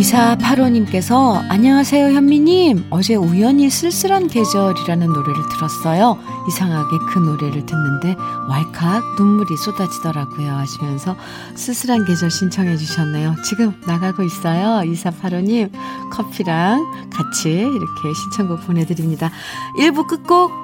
2485님께서 0.04 1.42
안녕하세요 1.50 2.13
현미님. 2.13 2.88
어제 2.89 3.16
우연히 3.16 3.70
쓸쓸한 3.70 4.28
계절이라는 4.28 5.08
노래를 5.08 5.44
들었어요. 5.50 6.18
이상하게 6.48 6.98
그 7.10 7.20
노래를 7.20 7.66
듣는데 7.66 8.16
왈칵 8.50 9.16
눈물이 9.18 9.56
쏟아지더라고요 9.56 10.52
하시면서 10.52 11.16
쓸쓸한 11.56 12.06
계절 12.06 12.30
신청해 12.30 12.76
주셨네요. 12.78 13.36
지금 13.46 13.80
나가고 13.88 14.24
있어요 14.24 14.82
2485님. 14.92 15.72
커피랑 16.12 17.10
같이 17.10 17.50
이렇게 17.50 18.13
신청곡 18.13 18.66
보내드립니다. 18.68 19.32
1부 19.78 20.08
끝곡 20.08 20.62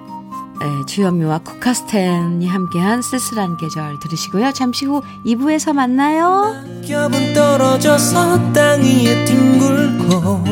네, 0.61 0.85
주현미와 0.85 1.39
코카스텐이 1.39 2.45
함께한 2.45 3.01
쓸쓸한 3.01 3.55
계절 3.55 3.97
들으시고요. 3.99 4.51
잠시 4.51 4.85
후 4.85 5.01
2부에서 5.25 5.71
만나요. 5.71 6.53
겹은 6.85 7.33
떨어져서 7.33 8.51
땅 8.51 8.81
위에 8.81 9.23
뒹굴고 9.23 10.43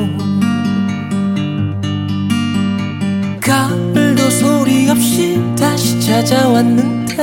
가을도 3.41 4.29
소리 4.29 4.89
없이 4.89 5.41
다시 5.59 5.99
찾아왔는데 5.99 7.17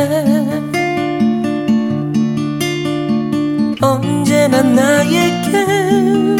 언제나 3.81 4.63
나에게 4.63 6.34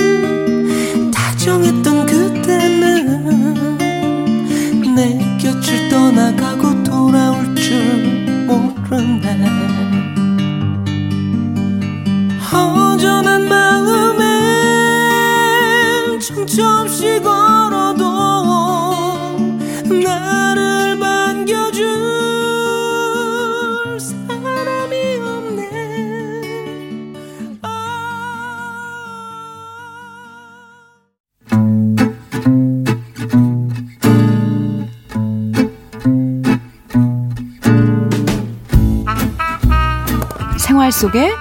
속에 41.05 41.33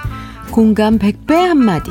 공감 0.50 0.98
100배 0.98 1.32
한마디. 1.32 1.90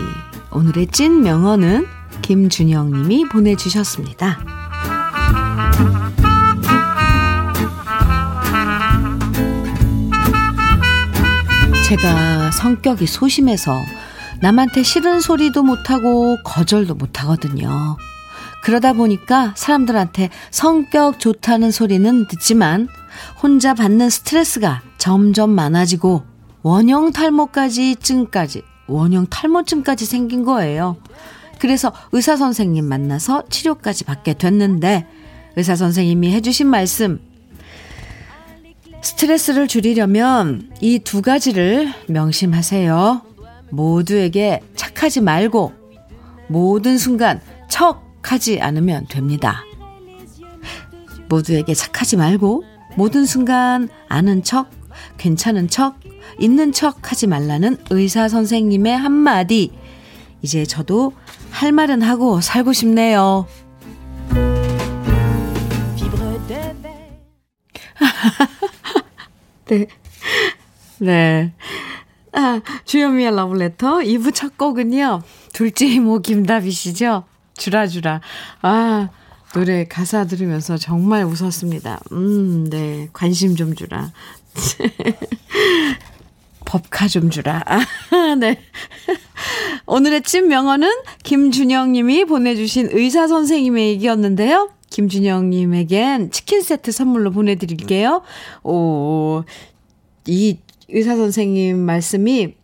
오늘의 0.51 0.85
찐 0.91 1.23
명언은 1.23 1.87
김준영 2.21 2.91
님이 2.91 3.27
보내주셨습니다. 3.27 4.37
제가 11.89 12.51
성격이 12.51 13.07
소심해서 13.07 13.81
남한테 14.39 14.83
싫은 14.83 15.19
소리도 15.19 15.63
못하고 15.63 16.37
거절도 16.43 16.93
못하거든요. 16.93 17.97
그러다 18.61 18.93
보니까 18.93 19.53
사람들한테 19.57 20.29
성격 20.51 21.19
좋다는 21.19 21.71
소리는 21.71 22.27
듣지만 22.27 22.87
혼자 23.41 23.73
받는 23.73 24.11
스트레스가 24.11 24.83
점점 24.99 25.49
많아지고 25.49 26.32
원형 26.63 27.11
탈모까지 27.11 27.97
증까지 27.97 28.63
원형 28.87 29.27
탈모증까지 29.27 30.05
생긴 30.05 30.43
거예요. 30.43 30.97
그래서 31.59 31.93
의사 32.11 32.35
선생님 32.35 32.85
만나서 32.85 33.43
치료까지 33.49 34.05
받게 34.05 34.33
됐는데 34.33 35.05
의사 35.55 35.75
선생님이 35.75 36.31
해주신 36.31 36.67
말씀 36.67 37.21
스트레스를 39.01 39.67
줄이려면 39.67 40.71
이 40.81 40.99
두 40.99 41.21
가지를 41.21 41.93
명심하세요. 42.07 43.21
모두에게 43.69 44.61
착하지 44.75 45.21
말고 45.21 45.73
모든 46.47 46.97
순간 46.97 47.41
척 47.69 48.03
척하지 48.23 48.61
않으면 48.61 49.05
됩니다. 49.07 49.63
모두에게 51.29 51.73
착하지 51.73 52.17
말고 52.17 52.63
모든 52.95 53.25
순간 53.25 53.89
아는 54.07 54.43
척, 54.43 54.69
괜찮은 55.17 55.67
척, 55.67 55.95
있는 56.39 56.71
척 56.71 57.11
하지 57.11 57.27
말라는 57.27 57.77
의사 57.89 58.27
선생님의 58.27 58.97
한마디. 58.97 59.71
이제 60.41 60.65
저도 60.65 61.13
할 61.51 61.71
말은 61.71 62.01
하고 62.01 62.41
살고 62.41 62.73
싶네요. 62.73 63.47
네. 69.65 69.87
네. 70.99 71.53
아, 72.33 72.61
주현미의 72.85 73.35
러브레터 73.35 73.99
2부 73.99 74.33
첫 74.33 74.57
곡은요. 74.57 75.21
둘째 75.53 75.85
이모 75.85 76.19
김다비시죠? 76.19 77.23
주라주라. 77.55 78.21
아, 78.61 79.09
노래 79.53 79.85
가사 79.85 80.25
들으면서 80.25 80.77
정말 80.77 81.25
웃었습니다. 81.25 81.99
음, 82.11 82.69
네. 82.69 83.09
관심 83.13 83.55
좀 83.55 83.75
주라. 83.75 84.11
법카 86.73 87.07
좀 87.07 87.29
주라. 87.29 87.61
아, 87.67 87.85
네. 88.39 88.59
오늘의 89.85 90.23
찐 90.23 90.47
명언은 90.47 90.89
김준영 91.21 91.91
님이 91.91 92.25
보내주신 92.25 92.89
의사 92.91 93.27
선생님의 93.27 93.89
얘기였는데요. 93.89 94.71
김준영 94.89 95.51
님에겐 95.51 96.31
치킨 96.31 96.63
세트 96.63 96.91
선물로 96.91 97.29
보내드릴게요. 97.29 98.23
오, 98.63 99.43
이 100.25 100.57
의사 100.89 101.15
선생님 101.15 101.77
말씀이 101.77 102.55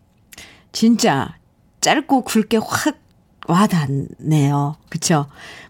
진짜 0.72 1.36
짧고 1.80 2.22
굵게 2.22 2.58
확 2.60 2.98
와닿네요. 3.46 4.74
그쵸? 4.88 5.26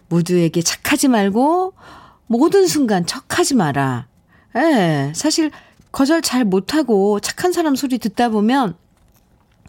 모두에게 0.09 0.63
착하지 0.63 1.09
말고 1.09 1.73
모든 2.25 2.65
순간 2.65 3.05
척하지 3.05 3.53
마라. 3.53 4.07
예, 4.55 5.11
사실 5.15 5.51
거절 5.91 6.21
잘 6.21 6.45
못하고 6.45 7.19
착한 7.19 7.51
사람 7.51 7.75
소리 7.75 7.97
듣다 7.97 8.29
보면 8.29 8.75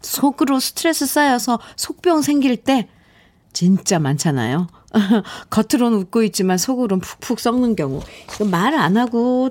속으로 0.00 0.60
스트레스 0.60 1.06
쌓여서 1.06 1.58
속병 1.76 2.22
생길 2.22 2.56
때 2.56 2.88
진짜 3.52 3.98
많잖아요. 3.98 4.66
겉으로는 5.50 5.98
웃고 5.98 6.22
있지만 6.24 6.58
속으로는 6.58 7.00
푹푹 7.00 7.40
썩는 7.40 7.76
경우. 7.76 8.00
말 8.50 8.74
안 8.74 8.96
하고 8.96 9.50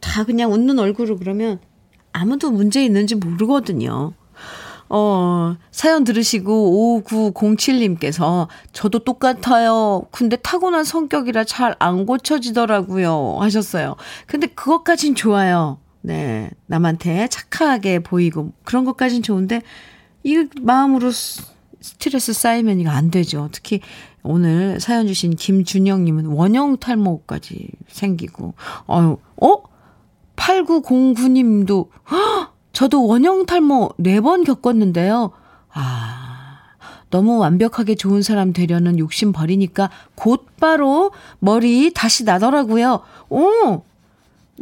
다 0.00 0.24
그냥 0.24 0.52
웃는 0.52 0.78
얼굴로 0.78 1.18
그러면 1.18 1.60
아무도 2.12 2.50
문제 2.50 2.84
있는지 2.84 3.14
모르거든요. 3.14 4.12
어, 4.88 5.56
사연 5.70 6.04
들으시고 6.04 7.02
5907님께서 7.06 8.48
저도 8.72 8.98
똑같아요. 9.00 10.02
근데 10.10 10.36
타고난 10.36 10.84
성격이라 10.84 11.44
잘 11.44 11.74
안 11.78 12.04
고쳐지더라고요. 12.06 13.38
하셨어요. 13.40 13.96
근데 14.26 14.46
그것까진 14.48 15.14
좋아요. 15.14 15.78
네. 16.02 16.50
남한테 16.66 17.28
착하게 17.28 18.00
보이고 18.00 18.52
그런 18.64 18.84
것까진 18.84 19.22
좋은데 19.22 19.62
이 20.24 20.46
마음으로 20.60 21.10
스트레스 21.80 22.32
쌓이면 22.32 22.80
이거 22.80 22.90
안 22.90 23.10
되죠. 23.10 23.48
특히 23.52 23.80
오늘 24.22 24.78
사연 24.80 25.06
주신 25.06 25.34
김준영님은 25.34 26.26
원형 26.26 26.78
탈모까지 26.78 27.70
생기고, 27.88 28.54
어유, 28.88 29.18
어? 29.40 29.62
8909님도, 30.36 31.88
헉! 32.10 32.52
저도 32.72 33.06
원형 33.06 33.46
탈모 33.46 33.90
4번 33.98 34.46
겪었는데요. 34.46 35.32
아, 35.72 36.58
너무 37.10 37.38
완벽하게 37.38 37.96
좋은 37.96 38.22
사람 38.22 38.52
되려는 38.52 38.98
욕심 38.98 39.32
버리니까 39.32 39.90
곧바로 40.14 41.10
머리 41.40 41.92
다시 41.92 42.24
나더라고요. 42.24 43.00
오! 43.28 43.82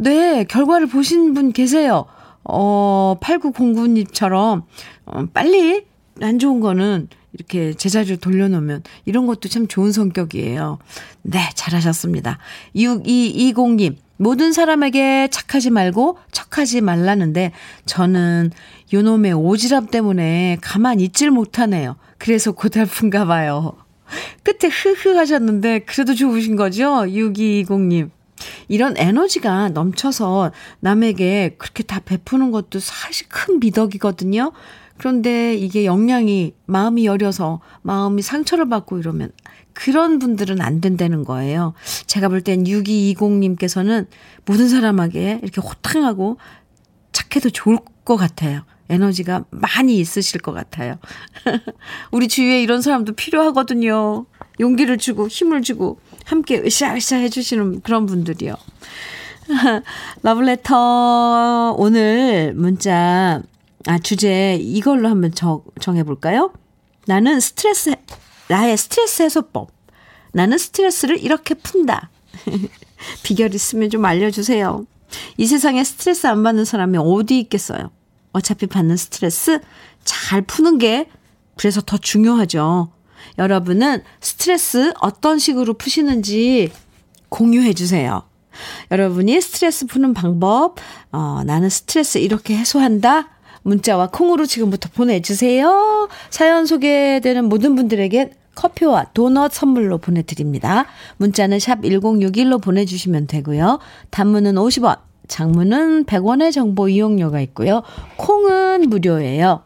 네, 0.00 0.44
결과를 0.44 0.86
보신 0.86 1.34
분 1.34 1.52
계세요. 1.52 2.06
어, 2.42 3.16
8909님처럼, 3.20 4.62
어, 5.04 5.26
빨리 5.34 5.84
안 6.22 6.38
좋은 6.38 6.60
거는 6.60 7.08
이렇게 7.34 7.74
제자리로 7.74 8.16
돌려놓으면 8.16 8.82
이런 9.04 9.26
것도 9.26 9.50
참 9.50 9.66
좋은 9.66 9.92
성격이에요. 9.92 10.78
네, 11.20 11.40
잘하셨습니다. 11.54 12.38
6220님, 12.74 13.96
모든 14.16 14.52
사람에게 14.54 15.28
착하지 15.30 15.68
말고 15.68 16.16
척하지 16.32 16.80
말라는데 16.80 17.52
저는 17.84 18.52
요놈의 18.94 19.34
오지랖 19.34 19.90
때문에 19.90 20.56
가만 20.62 21.00
있질 21.00 21.30
못하네요. 21.30 21.96
그래서 22.16 22.52
고달픈가 22.52 23.26
봐요. 23.26 23.76
끝에 24.44 24.72
흐흐 24.72 25.14
하셨는데 25.18 25.80
그래도 25.80 26.14
좋으신 26.14 26.56
거죠? 26.56 26.86
6220님. 27.04 28.10
이런 28.68 28.96
에너지가 28.96 29.70
넘쳐서 29.70 30.52
남에게 30.80 31.56
그렇게 31.58 31.82
다 31.82 32.00
베푸는 32.04 32.50
것도 32.50 32.78
사실 32.80 33.28
큰 33.28 33.60
미덕이거든요. 33.60 34.52
그런데 34.98 35.54
이게 35.54 35.86
영향이 35.86 36.52
마음이 36.66 37.06
여려서 37.06 37.60
마음이 37.82 38.20
상처를 38.20 38.68
받고 38.68 38.98
이러면 38.98 39.32
그런 39.72 40.18
분들은 40.18 40.60
안 40.60 40.80
된다는 40.80 41.24
거예요. 41.24 41.72
제가 42.06 42.28
볼 42.28 42.42
땐 42.42 42.64
6220님께서는 42.64 44.06
모든 44.44 44.68
사람에게 44.68 45.40
이렇게 45.42 45.60
호탕하고 45.60 46.36
착해도 47.12 47.50
좋을 47.50 47.78
것 48.04 48.16
같아요. 48.16 48.62
에너지가 48.90 49.44
많이 49.50 49.98
있으실 49.98 50.40
것 50.40 50.52
같아요. 50.52 50.98
우리 52.10 52.28
주위에 52.28 52.60
이런 52.62 52.82
사람도 52.82 53.14
필요하거든요. 53.14 54.26
용기를 54.58 54.98
주고 54.98 55.28
힘을 55.28 55.62
주고 55.62 56.00
함께 56.30 56.62
으쌰으쌰 56.64 57.16
해주시는 57.16 57.80
그런 57.82 58.06
분들이요. 58.06 58.54
러블레터 60.22 61.74
오늘 61.76 62.54
문자 62.54 63.42
아, 63.86 63.98
주제 63.98 64.54
이걸로 64.54 65.08
한번 65.08 65.32
정, 65.32 65.64
정해볼까요? 65.80 66.52
나는 67.06 67.40
스트레스, 67.40 67.96
나의 68.48 68.76
스트레스 68.76 69.22
해소법. 69.24 69.72
나는 70.32 70.56
스트레스를 70.56 71.18
이렇게 71.18 71.54
푼다. 71.54 72.10
비결 73.24 73.52
있으면 73.52 73.90
좀 73.90 74.04
알려주세요. 74.04 74.86
이 75.36 75.46
세상에 75.46 75.82
스트레스 75.82 76.28
안 76.28 76.44
받는 76.44 76.64
사람이 76.64 76.96
어디 76.98 77.40
있겠어요? 77.40 77.90
어차피 78.32 78.68
받는 78.68 78.96
스트레스 78.96 79.58
잘 80.04 80.42
푸는 80.42 80.78
게 80.78 81.08
그래서 81.56 81.80
더 81.80 81.96
중요하죠. 81.96 82.92
여러분은 83.38 84.02
스트레스 84.20 84.92
어떤 85.00 85.38
식으로 85.38 85.74
푸시는지 85.74 86.70
공유해 87.28 87.72
주세요. 87.72 88.22
여러분이 88.90 89.40
스트레스 89.40 89.86
푸는 89.86 90.14
방법, 90.14 90.76
어, 91.12 91.42
나는 91.44 91.68
스트레스 91.68 92.18
이렇게 92.18 92.56
해소한다. 92.56 93.28
문자와 93.62 94.08
콩으로 94.08 94.46
지금부터 94.46 94.88
보내주세요. 94.94 96.08
사연 96.30 96.66
소개되는 96.66 97.48
모든 97.48 97.76
분들에게 97.76 98.32
커피와 98.54 99.06
도넛 99.14 99.52
선물로 99.52 99.98
보내드립니다. 99.98 100.86
문자는 101.18 101.60
샵 101.60 101.80
1061로 101.82 102.60
보내주시면 102.60 103.26
되고요. 103.26 103.78
단문은 104.10 104.54
50원, 104.54 104.98
장문은 105.28 106.04
100원의 106.04 106.52
정보 106.52 106.88
이용료가 106.88 107.40
있고요. 107.40 107.82
콩은 108.16 108.88
무료예요. 108.88 109.62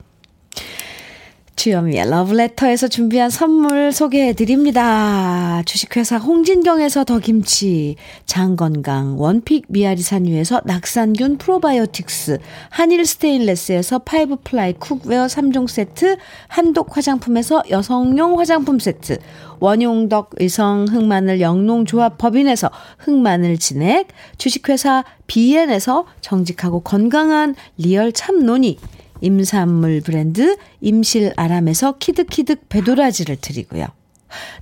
주현미의 1.65 2.11
러브레터에서 2.11 2.89
준비한 2.89 3.31
선물 3.31 3.91
소개해 3.91 4.35
드립니다. 4.35 5.63
주식회사 5.65 6.19
홍진경에서 6.19 7.05
더김치, 7.05 7.97
장건강, 8.27 9.19
원픽 9.19 9.65
미아리 9.69 10.03
산유에서 10.03 10.61
낙산균 10.67 11.39
프로바이오틱스, 11.39 12.39
한일 12.69 13.07
스테인레스에서 13.07 14.01
five 14.01 14.41
ply 14.45 14.75
cookware 14.75 15.25
3종 15.25 15.67
세트, 15.67 16.19
한독 16.49 16.99
화장품에서 16.99 17.63
여성용 17.71 18.39
화장품 18.39 18.79
세트, 18.79 19.17
원용덕 19.59 20.33
의성 20.37 20.85
흑마늘 20.91 21.41
영농조합 21.41 22.19
법인에서 22.19 22.71
흑마늘 22.99 23.57
진액, 23.57 24.09
주식회사 24.37 25.05
비엔에서 25.27 26.05
정직하고 26.21 26.81
건강한 26.81 27.55
리얼 27.79 28.13
참논이, 28.13 28.77
임산물 29.21 30.03
브랜드 30.03 30.57
임실 30.81 31.33
아람에서 31.37 31.99
키득키득 31.99 32.69
배도라지를 32.69 33.37
드리고요. 33.37 33.87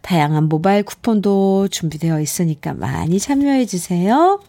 다양한 0.03 0.45
모바일 0.45 0.83
쿠폰도 0.83 1.69
준비되어 1.69 2.21
있으니까 2.21 2.75
많이 2.75 3.19
참여해 3.19 3.67
주세요. 3.67 4.41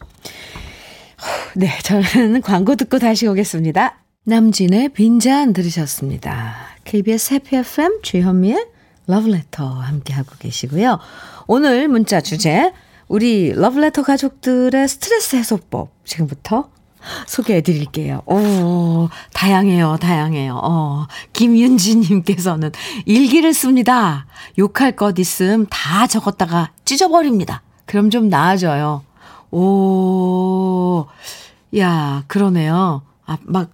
네, 1.56 1.70
저는 1.84 2.42
광고 2.44 2.76
듣고 2.76 3.00
다시 3.00 3.28
오겠습니다. 3.28 4.00
남진의 4.26 4.90
빈잔 4.90 5.54
들으셨습니다. 5.54 6.56
KBS 6.86 7.36
해피 7.36 7.58
FM 7.58 8.02
주현미의 8.02 8.68
러브레터 9.08 9.68
함께하고 9.68 10.36
계시고요. 10.40 11.00
오늘 11.48 11.88
문자 11.88 12.22
주제 12.22 12.72
우리 13.08 13.52
러브레터 13.54 14.04
가족들의 14.04 14.88
스트레스 14.88 15.36
해소법 15.36 15.92
지금부터 16.06 16.70
소개해 17.28 17.62
드릴게요. 17.62 18.22
오, 18.26 19.10
다양해요, 19.34 19.98
다양해요. 19.98 20.60
어, 20.64 21.08
김윤지님께서는 21.34 22.72
일기를 23.06 23.54
씁니다. 23.54 24.26
욕할 24.58 24.94
것 24.96 25.18
있음 25.20 25.66
다 25.70 26.08
적었다가 26.08 26.72
찢어버립니다. 26.86 27.62
그럼 27.86 28.10
좀 28.10 28.30
나아져요. 28.30 29.04
오, 29.52 31.06
야, 31.78 32.24
그러네요. 32.28 33.02
아, 33.26 33.38
막, 33.44 33.70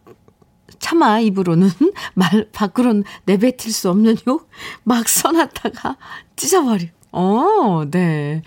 차마 0.79 1.19
입으로는 1.19 1.69
말 2.15 2.47
밖으로는 2.53 3.03
내뱉을 3.25 3.71
수 3.71 3.89
없는 3.89 4.17
욕 4.27 4.47
막 4.83 5.07
써놨다가 5.09 5.97
찢어버려. 6.35 6.85
어, 7.11 7.83
네. 7.91 8.41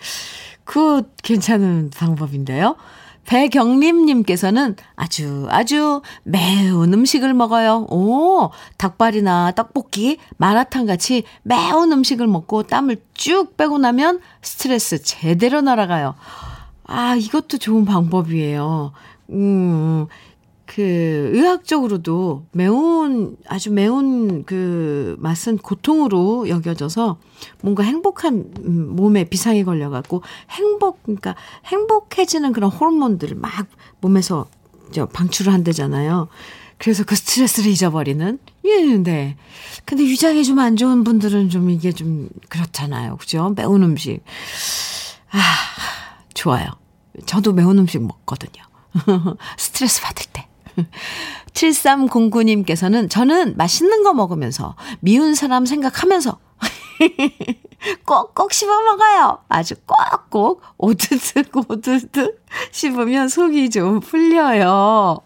그 0.64 1.02
괜찮은 1.22 1.90
방법인데요. 1.96 2.76
배경림님께서는 3.26 4.76
아주 4.96 5.46
아주 5.50 6.02
매운 6.24 6.92
음식을 6.92 7.34
먹어요. 7.34 7.86
오, 7.90 8.50
닭발이나 8.78 9.52
떡볶이, 9.52 10.18
마라탕 10.36 10.86
같이 10.86 11.24
매운 11.42 11.92
음식을 11.92 12.26
먹고 12.26 12.64
땀을 12.64 13.02
쭉 13.14 13.56
빼고 13.56 13.78
나면 13.78 14.20
스트레스 14.42 15.02
제대로 15.02 15.60
날아가요. 15.60 16.14
아, 16.84 17.14
이것도 17.16 17.58
좋은 17.58 17.84
방법이에요. 17.84 18.92
음, 19.30 20.06
그, 20.74 21.30
의학적으로도 21.34 22.46
매운, 22.52 23.36
아주 23.46 23.70
매운 23.70 24.42
그 24.44 25.16
맛은 25.18 25.58
고통으로 25.58 26.48
여겨져서 26.48 27.18
뭔가 27.60 27.82
행복한 27.82 28.50
음, 28.64 28.96
몸에 28.96 29.24
비상이 29.24 29.64
걸려 29.64 29.90
갖고 29.90 30.22
행복, 30.50 31.02
그러니까 31.02 31.34
행복해지는 31.66 32.54
그런 32.54 32.70
호르몬들을 32.70 33.36
막 33.36 33.66
몸에서 34.00 34.46
저 34.92 35.04
방출을 35.04 35.52
한대잖아요. 35.52 36.28
그래서 36.78 37.04
그 37.04 37.16
스트레스를 37.16 37.70
잊어버리는? 37.70 38.38
예, 38.64 38.96
네. 38.96 39.36
근데 39.84 40.04
위장이 40.04 40.42
좀 40.42 40.58
안 40.58 40.76
좋은 40.76 41.04
분들은 41.04 41.50
좀 41.50 41.68
이게 41.68 41.92
좀 41.92 42.30
그렇잖아요. 42.48 43.18
그죠? 43.18 43.52
매운 43.54 43.82
음식. 43.82 44.20
아, 45.32 45.38
좋아요. 46.32 46.66
저도 47.26 47.52
매운 47.52 47.78
음식 47.78 48.00
먹거든요. 48.02 48.64
스트레스 49.58 50.00
받을 50.00 50.24
때. 50.32 50.41
7309님께서는 51.52 53.10
저는 53.10 53.56
맛있는 53.56 54.02
거 54.02 54.14
먹으면서 54.14 54.74
미운 55.00 55.34
사람 55.34 55.66
생각하면서 55.66 56.38
꼭꼭 58.06 58.52
씹어 58.52 58.80
먹어요. 58.80 59.38
아주 59.48 59.74
꼭꼭 59.86 60.62
오드득 60.78 61.50
오드득 61.68 62.44
씹으면 62.70 63.28
속이 63.28 63.70
좀 63.70 64.00
풀려요. 64.00 65.20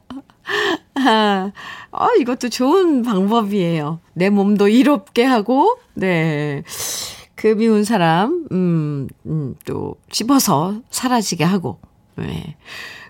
아, 0.95 1.53
어, 1.91 2.09
이것도 2.19 2.49
좋은 2.49 3.03
방법이에요. 3.03 4.01
내 4.15 4.31
몸도 4.31 4.69
이롭게 4.69 5.25
하고, 5.25 5.79
네. 5.95 6.63
그 7.35 7.49
미운 7.49 7.85
사람, 7.85 8.47
음, 8.53 9.09
음, 9.27 9.57
또 9.65 9.97
씹어서 10.11 10.81
사라지게 10.91 11.45
하고, 11.45 11.79
네. 12.17 12.57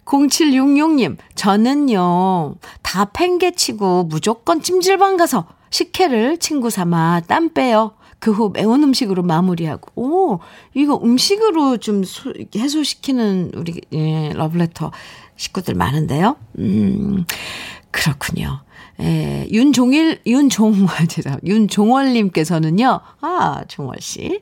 0766님, 0.07 1.17
저는요, 1.35 2.55
다 2.83 3.05
팽개치고 3.07 4.05
무조건 4.05 4.63
찜질방 4.63 5.17
가서 5.17 5.47
식혜를 5.71 6.39
친구 6.39 6.71
삼아 6.71 7.23
땀 7.29 7.53
빼요. 7.53 7.93
그 8.19 8.31
후 8.33 8.51
매운 8.53 8.83
음식으로 8.83 9.23
마무리하고, 9.23 9.91
오, 10.01 10.39
이거 10.75 10.99
음식으로 11.03 11.77
좀 11.77 12.03
소, 12.03 12.33
해소시키는 12.57 13.53
우리, 13.55 13.81
예, 13.93 14.33
러브레터 14.35 14.91
식구들 15.37 15.75
많은데요. 15.75 16.37
음, 16.59 17.25
그렇군요. 17.91 18.61
예, 19.01 19.47
윤종일, 19.51 20.23
윤종, 20.27 20.87
죄송, 21.09 21.37
윤종월님께서는요, 21.45 23.01
아, 23.21 23.65
종월씨. 23.69 24.41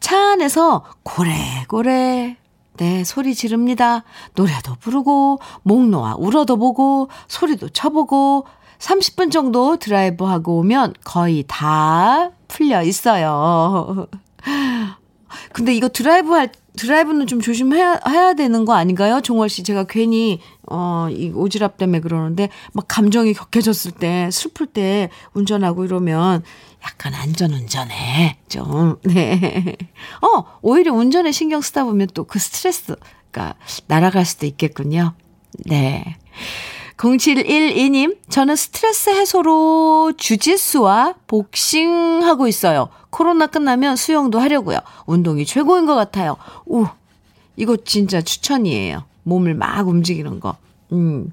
차 0.00 0.32
안에서 0.32 0.84
고래고래 1.04 2.36
네, 2.76 3.04
소리 3.04 3.34
지릅니다. 3.34 4.02
노래도 4.34 4.74
부르고, 4.74 5.38
목 5.62 5.86
놓아 5.88 6.16
울어도 6.16 6.56
보고, 6.56 7.08
소리도 7.28 7.68
쳐보고, 7.68 8.46
30분 8.78 9.30
정도 9.30 9.76
드라이브 9.76 10.24
하고 10.24 10.58
오면 10.58 10.94
거의 11.04 11.44
다 11.46 12.30
풀려 12.48 12.82
있어요. 12.82 14.06
근데 15.52 15.74
이거 15.74 15.88
드라이브 15.88 16.32
할, 16.32 16.50
드라이브는 16.76 17.26
좀 17.26 17.40
조심해야 17.40 18.00
해야 18.08 18.34
되는 18.34 18.64
거 18.64 18.74
아닌가요? 18.74 19.20
종월 19.20 19.48
씨, 19.48 19.62
제가 19.62 19.84
괜히, 19.84 20.40
어, 20.70 21.08
이 21.10 21.30
오지랖 21.32 21.76
때문에 21.76 22.00
그러는데, 22.00 22.48
막 22.72 22.86
감정이 22.88 23.32
격해졌을 23.32 23.92
때, 23.92 24.28
슬플 24.32 24.66
때 24.66 25.08
운전하고 25.34 25.84
이러면 25.84 26.42
약간 26.84 27.14
안전운전해. 27.14 28.38
좀, 28.48 28.96
네. 29.04 29.76
어, 30.20 30.44
오히려 30.62 30.92
운전에 30.92 31.30
신경 31.32 31.60
쓰다 31.60 31.84
보면 31.84 32.08
또 32.14 32.24
그 32.24 32.38
스트레스가 32.38 33.54
날아갈 33.86 34.24
수도 34.24 34.46
있겠군요. 34.46 35.14
네. 35.66 36.16
0712님, 36.96 38.16
저는 38.28 38.56
스트레스 38.56 39.10
해소로 39.10 40.12
주짓수와 40.16 41.14
복싱 41.26 42.22
하고 42.22 42.46
있어요. 42.46 42.88
코로나 43.10 43.46
끝나면 43.46 43.96
수영도 43.96 44.38
하려고요. 44.38 44.78
운동이 45.06 45.44
최고인 45.44 45.86
것 45.86 45.94
같아요. 45.94 46.36
우, 46.66 46.86
이거 47.56 47.76
진짜 47.76 48.20
추천이에요. 48.22 49.04
몸을 49.24 49.54
막 49.54 49.86
움직이는 49.88 50.40
거. 50.40 50.56
음. 50.92 51.32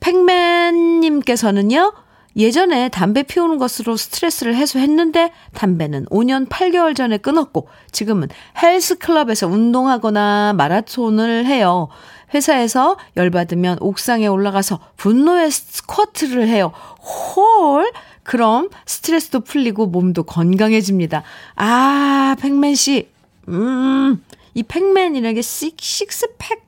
팩맨님께서는요, 0.00 1.92
예전에 2.36 2.90
담배 2.90 3.22
피우는 3.22 3.56
것으로 3.58 3.96
스트레스를 3.96 4.54
해소했는데 4.54 5.32
담배는 5.54 6.04
5년 6.06 6.48
8개월 6.48 6.94
전에 6.94 7.16
끊었고 7.16 7.68
지금은 7.92 8.28
헬스클럽에서 8.62 9.46
운동하거나 9.46 10.54
마라톤을 10.56 11.46
해요. 11.46 11.88
회사에서 12.34 12.98
열받으면 13.16 13.78
옥상에 13.80 14.26
올라가서 14.26 14.80
분노의 14.96 15.50
스쿼트를 15.50 16.48
해요. 16.48 16.72
홀! 17.00 17.90
그럼 18.22 18.68
스트레스도 18.84 19.40
풀리고 19.40 19.86
몸도 19.86 20.24
건강해집니다. 20.24 21.22
아, 21.54 22.36
팩맨 22.40 22.74
씨. 22.74 23.08
음, 23.48 24.22
이 24.54 24.62
팩맨이라게 24.64 25.40
식, 25.42 25.76
식스팩 25.80 26.66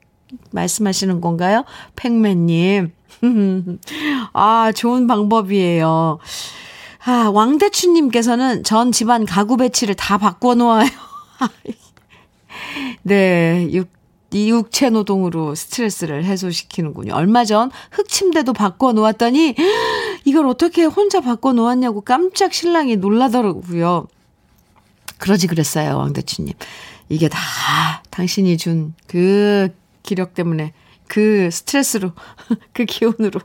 말씀하시는 0.51 1.19
건가요? 1.19 1.65
팩맨님. 1.97 2.93
아, 4.33 4.71
좋은 4.73 5.07
방법이에요. 5.07 6.19
아, 7.05 7.31
왕대추님께서는 7.33 8.63
전 8.63 8.91
집안 8.91 9.25
가구 9.25 9.57
배치를 9.57 9.95
다 9.95 10.17
바꿔 10.17 10.55
놓아요. 10.55 10.89
네, 13.03 13.67
육, 13.71 13.89
이 14.31 14.49
육체 14.49 14.89
노동으로 14.89 15.55
스트레스를 15.55 16.23
해소시키는군요. 16.25 17.13
얼마 17.15 17.45
전 17.45 17.71
흙침대도 17.91 18.53
바꿔 18.53 18.93
놓았더니 18.93 19.55
이걸 20.25 20.45
어떻게 20.47 20.83
혼자 20.83 21.21
바꿔 21.21 21.53
놓았냐고 21.53 22.01
깜짝 22.01 22.53
신랑이 22.53 22.97
놀라더라고요. 22.97 24.07
그러지 25.17 25.47
그랬어요, 25.47 25.97
왕대추님. 25.97 26.53
이게 27.09 27.27
다 27.27 27.39
당신이 28.11 28.57
준 28.57 28.93
그 29.07 29.69
기력 30.03 30.33
때문에 30.33 30.73
그 31.09 31.49
스트레스로, 31.51 32.13
그 32.71 32.85
기운으로 32.85 33.41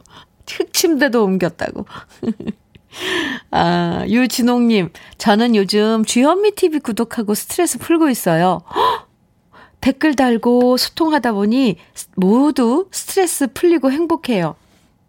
흑침대도 0.48 1.24
옮겼다고. 1.24 1.86
아, 3.50 4.04
유진홍님, 4.06 4.90
저는 5.18 5.56
요즘 5.56 6.04
주현미 6.04 6.54
TV 6.54 6.78
구독하고 6.78 7.34
스트레스 7.34 7.78
풀고 7.78 8.08
있어요. 8.10 8.62
헉! 8.72 9.08
댓글 9.80 10.14
달고 10.14 10.78
소통하다 10.78 11.32
보니 11.32 11.76
모두 12.14 12.88
스트레스 12.90 13.52
풀리고 13.52 13.90
행복해요. 13.90 14.56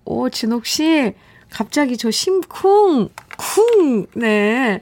오, 0.03 0.29
진옥 0.29 0.65
씨, 0.65 1.13
갑자기 1.49 1.95
저 1.95 2.11
심쿵, 2.11 3.09
쿵, 3.37 4.07
네. 4.15 4.81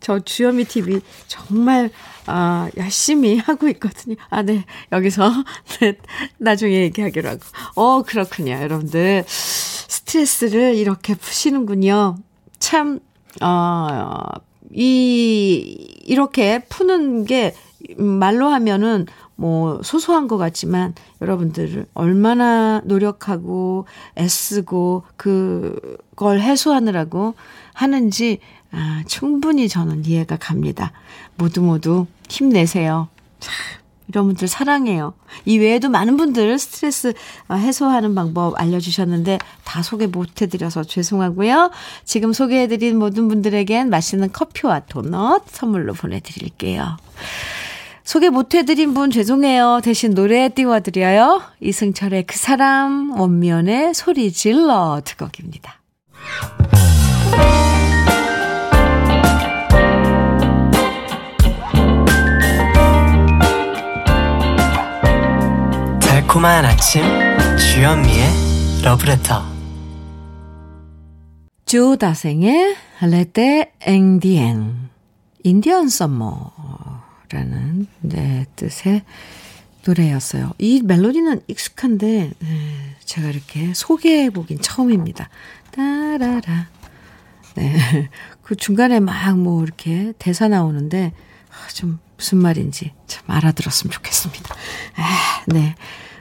저 0.00 0.20
주현미 0.20 0.64
TV 0.64 1.00
정말 1.26 1.90
아, 2.28 2.68
열심히 2.76 3.38
하고 3.44 3.68
있거든요. 3.68 4.16
아, 4.30 4.42
네. 4.42 4.64
여기서 4.92 5.30
네, 5.80 5.96
나중에 6.38 6.82
얘기하기로 6.82 7.28
하고. 7.28 7.40
어, 7.74 8.02
그렇군요. 8.02 8.52
여러분들 8.52 9.24
스트레스를 9.26 10.74
이렇게 10.74 11.14
푸시는군요. 11.14 12.16
참 12.58 13.00
어, 13.40 14.22
이 14.72 15.56
이렇게 16.04 16.60
푸는 16.68 17.24
게 17.24 17.54
말로 17.96 18.48
하면은 18.48 19.06
뭐 19.36 19.80
소소한 19.84 20.26
것 20.26 20.36
같지만 20.36 20.94
여러분들 21.20 21.86
얼마나 21.94 22.82
노력하고 22.84 23.86
애쓰고 24.18 25.04
그걸 25.16 26.40
해소하느라고 26.40 27.34
하는지 27.72 28.40
아, 28.70 29.02
충분히 29.06 29.68
저는 29.68 30.04
이해가 30.04 30.36
갑니다. 30.36 30.92
모두 31.36 31.62
모두 31.62 32.06
힘내세요. 32.28 33.08
이런 34.08 34.26
분들 34.26 34.48
사랑해요. 34.48 35.12
이 35.44 35.58
외에도 35.58 35.90
많은 35.90 36.16
분들 36.16 36.58
스트레스 36.58 37.12
해소하는 37.50 38.14
방법 38.14 38.58
알려주셨는데 38.58 39.38
다 39.64 39.82
소개 39.82 40.06
못해드려서 40.06 40.82
죄송하고요. 40.84 41.70
지금 42.04 42.32
소개해드린 42.32 42.98
모든 42.98 43.28
분들에겐 43.28 43.90
맛있는 43.90 44.32
커피와 44.32 44.80
도넛 44.80 45.44
선물로 45.50 45.92
보내드릴게요. 45.92 46.96
소개 48.02 48.30
못해드린 48.30 48.94
분 48.94 49.10
죄송해요. 49.10 49.80
대신 49.84 50.14
노래 50.14 50.48
띄워드려요. 50.48 51.42
이승철의 51.60 52.24
그 52.24 52.38
사람, 52.38 53.10
원미연의 53.20 53.92
소리 53.92 54.32
질러 54.32 55.02
두 55.04 55.18
곡입니다. 55.18 55.82
달콤한 66.28 66.64
아침 66.66 67.02
주현미의 67.56 68.82
러브레터 68.84 69.42
조 71.64 71.96
다생의 71.96 72.76
레떼 73.00 73.72
앵디엔 73.80 74.90
인디언 75.42 75.88
썸머라는 75.88 77.86
네, 78.00 78.44
뜻의 78.56 79.04
노래였어요. 79.86 80.52
이 80.58 80.82
멜로디는 80.84 81.40
익숙한데 81.46 82.32
네, 82.38 82.96
제가 83.06 83.28
이렇게 83.28 83.72
소개해 83.72 84.28
보긴 84.28 84.60
처음입니다. 84.60 85.30
따라라 85.70 86.68
네. 87.54 88.10
그 88.42 88.54
중간에 88.54 89.00
막 89.00 89.34
뭐 89.34 89.62
이렇게 89.64 90.12
대사 90.18 90.46
나오는데 90.46 91.14
아, 91.50 91.68
좀 91.72 91.98
무슨 92.18 92.36
말인지 92.38 92.92
참 93.06 93.24
알아들었으면 93.28 93.92
좋겠습니다. 93.92 94.54
아, 94.96 95.42
네. 95.46 95.74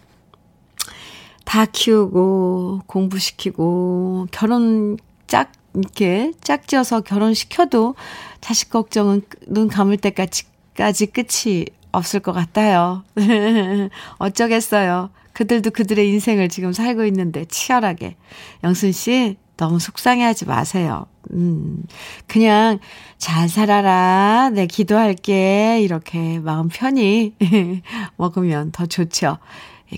다 1.46 1.66
키우고, 1.66 2.82
공부시키고, 2.88 4.28
결혼 4.32 4.98
짝, 5.28 5.52
이렇게 5.76 6.32
짝지어서 6.42 7.02
결혼시켜도 7.02 7.96
자식 8.42 8.70
걱정은 8.70 9.22
눈 9.48 9.68
감을 9.68 9.98
때까지 9.98 11.06
끝이 11.08 11.66
없을 11.92 12.20
것 12.20 12.32
같아요. 12.32 13.04
어쩌겠어요. 14.18 15.10
그들도 15.36 15.72
그들의 15.72 16.10
인생을 16.10 16.48
지금 16.48 16.72
살고 16.72 17.06
있는데 17.06 17.46
치열하게. 17.46 18.16
영순 18.64 18.94
씨, 18.94 19.36
너무 19.58 19.80
속상해 19.80 20.24
하지 20.24 20.46
마세요. 20.46 21.08
음, 21.34 21.84
그냥 22.26 22.80
잘 23.18 23.50
살아라. 23.50 24.50
네, 24.54 24.66
기도할게. 24.66 25.82
이렇게 25.82 26.40
마음 26.40 26.70
편히 26.70 27.34
먹으면 28.16 28.72
더 28.72 28.86
좋죠. 28.86 29.38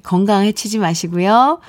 건강 0.03 0.43
해치지 0.43 0.79
마시고요. 0.79 1.59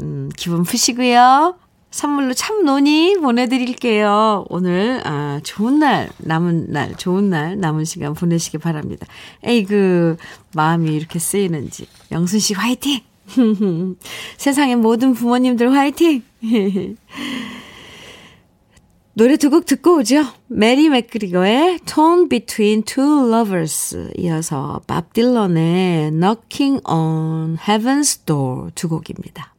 음, 0.00 0.30
기분 0.36 0.62
푸시고요. 0.62 1.56
선물로 1.90 2.34
참논이 2.34 3.16
보내드릴게요. 3.20 4.44
오늘, 4.48 5.00
아, 5.04 5.40
좋은 5.42 5.78
날, 5.80 6.10
남은 6.18 6.70
날, 6.70 6.94
좋은 6.94 7.30
날, 7.30 7.58
남은 7.58 7.84
시간 7.84 8.14
보내시기 8.14 8.58
바랍니다. 8.58 9.06
에이, 9.42 9.64
그, 9.64 10.16
마음이 10.54 10.94
이렇게 10.94 11.18
쓰이는지. 11.18 11.88
영순 12.12 12.40
씨 12.40 12.52
화이팅! 12.54 13.07
세상의 14.36 14.76
모든 14.76 15.12
부모님들 15.14 15.72
화이팅! 15.72 16.22
노래 19.14 19.36
두 19.36 19.50
곡 19.50 19.66
듣고 19.66 19.96
오죠. 19.98 20.24
메리 20.46 20.88
맥그리거의 20.88 21.80
Torn 21.84 22.28
Between 22.28 22.84
Two 22.84 23.28
Lovers 23.28 24.12
이어서 24.16 24.80
밥 24.86 25.12
딜런의 25.12 26.12
Knocking 26.12 26.80
on 26.88 27.56
Heaven's 27.56 28.24
Door 28.24 28.70
두 28.76 28.88
곡입니다. 28.88 29.54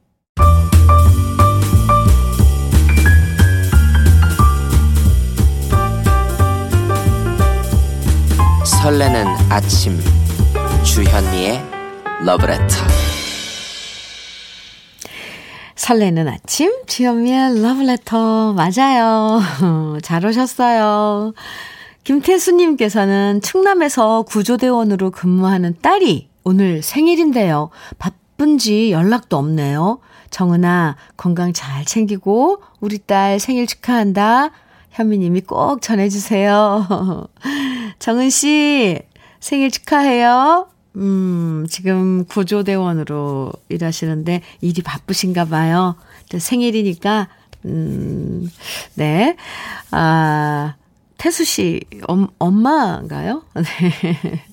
설레는 8.82 9.26
아침 9.50 10.00
주현미의 10.84 11.62
러브레터 12.26 13.09
설레는 15.80 16.28
아침, 16.28 16.74
주현미의 16.88 17.62
러브레터. 17.62 18.54
맞아요. 18.54 19.40
잘 20.04 20.26
오셨어요. 20.26 21.34
김태수님께서는 22.04 23.40
충남에서 23.42 24.24
구조대원으로 24.24 25.12
근무하는 25.12 25.78
딸이 25.82 26.28
오늘 26.44 26.82
생일인데요. 26.82 27.70
바쁜지 27.98 28.92
연락도 28.92 29.38
없네요. 29.38 30.00
정은아, 30.32 30.98
건강 31.16 31.54
잘 31.54 31.86
챙기고, 31.86 32.62
우리 32.82 33.00
딸 33.00 33.40
생일 33.40 33.66
축하한다. 33.66 34.50
현미님이 34.92 35.42
꼭 35.42 35.82
전해주세요. 35.82 37.30
정은씨, 38.00 39.00
생일 39.40 39.72
축하해요. 39.72 40.68
음, 41.00 41.66
지금 41.70 42.26
구조대원으로 42.26 43.54
일하시는데 43.70 44.42
일이 44.62 44.82
바쁘신가 44.82 45.46
봐요. 45.46 45.96
생일이니까, 46.38 47.30
음, 47.66 48.50
네. 48.96 49.36
아, 49.92 50.76
태수 51.18 51.46
씨, 51.46 51.82
엄, 52.08 52.28
엄마인가요? 52.38 53.44
네. 53.56 54.44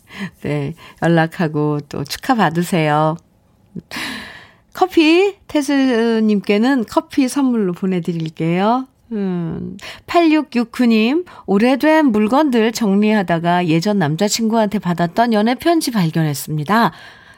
네. 0.42 0.74
연락하고 1.03 1.80
또 1.88 2.05
축하받으세요. 2.05 3.16
커피, 4.72 5.36
태수님께는 5.49 6.84
커피 6.88 7.28
선물로 7.28 7.72
보내드릴게요. 7.72 8.86
음, 9.13 9.77
8669님, 10.07 11.25
오래된 11.47 12.07
물건들 12.07 12.73
정리하다가 12.73 13.69
예전 13.69 13.99
남자친구한테 13.99 14.79
받았던 14.79 15.33
연애 15.33 15.55
편지 15.55 15.91
발견했습니다. 15.91 16.93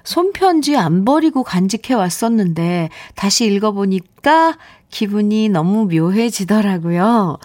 손편지 0.04 0.76
안 0.76 1.04
버리고 1.04 1.42
간직해 1.42 1.92
왔었는데 1.92 2.88
다시 3.14 3.44
읽어보니까 3.46 4.56
기분이 4.88 5.50
너무 5.50 5.86
묘해지더라고요. 5.86 7.38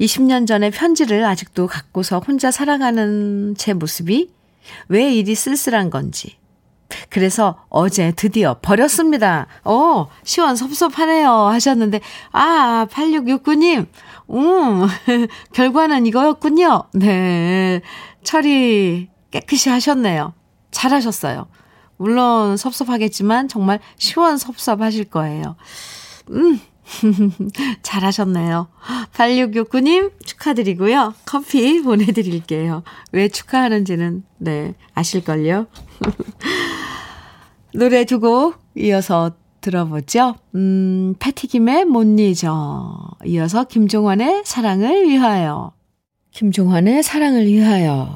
20년 0.00 0.46
전의 0.46 0.72
편지를 0.72 1.24
아직도 1.24 1.66
갖고서 1.66 2.18
혼자 2.18 2.50
살아가는 2.50 3.54
제 3.56 3.72
모습이 3.72 4.30
왜 4.88 5.14
이리 5.14 5.34
쓸쓸한 5.34 5.88
건지 5.88 6.36
그래서 7.10 7.56
어제 7.68 8.12
드디어 8.12 8.56
버렸습니다. 8.60 9.46
어, 9.64 10.06
시원섭섭하네요. 10.24 11.30
하셨는데, 11.30 12.00
아, 12.32 12.86
8669님, 12.90 13.86
음, 14.30 14.86
결과는 15.52 16.06
이거였군요. 16.06 16.84
네. 16.94 17.80
처리 18.22 19.08
깨끗이 19.30 19.68
하셨네요. 19.68 20.34
잘하셨어요. 20.70 21.46
물론 21.96 22.56
섭섭하겠지만 22.56 23.48
정말 23.48 23.80
시원섭섭하실 23.96 25.06
거예요. 25.06 25.56
음, 26.30 26.60
잘하셨네요. 27.82 28.68
8669님 29.12 30.12
축하드리고요. 30.24 31.14
커피 31.24 31.82
보내드릴게요. 31.82 32.82
왜 33.12 33.28
축하하는지는, 33.28 34.24
네, 34.38 34.74
아실걸요? 34.94 35.66
노래 37.74 38.04
두 38.04 38.20
곡 38.20 38.58
이어서 38.76 39.32
들어보죠. 39.60 40.36
음, 40.54 41.14
패티김의 41.18 41.86
못 41.86 42.04
잊어. 42.20 43.10
이어서 43.26 43.64
김종환의 43.64 44.42
사랑을 44.44 45.08
위하여. 45.08 45.72
김종환의 46.30 47.02
사랑을 47.02 47.46
위하여 47.46 48.08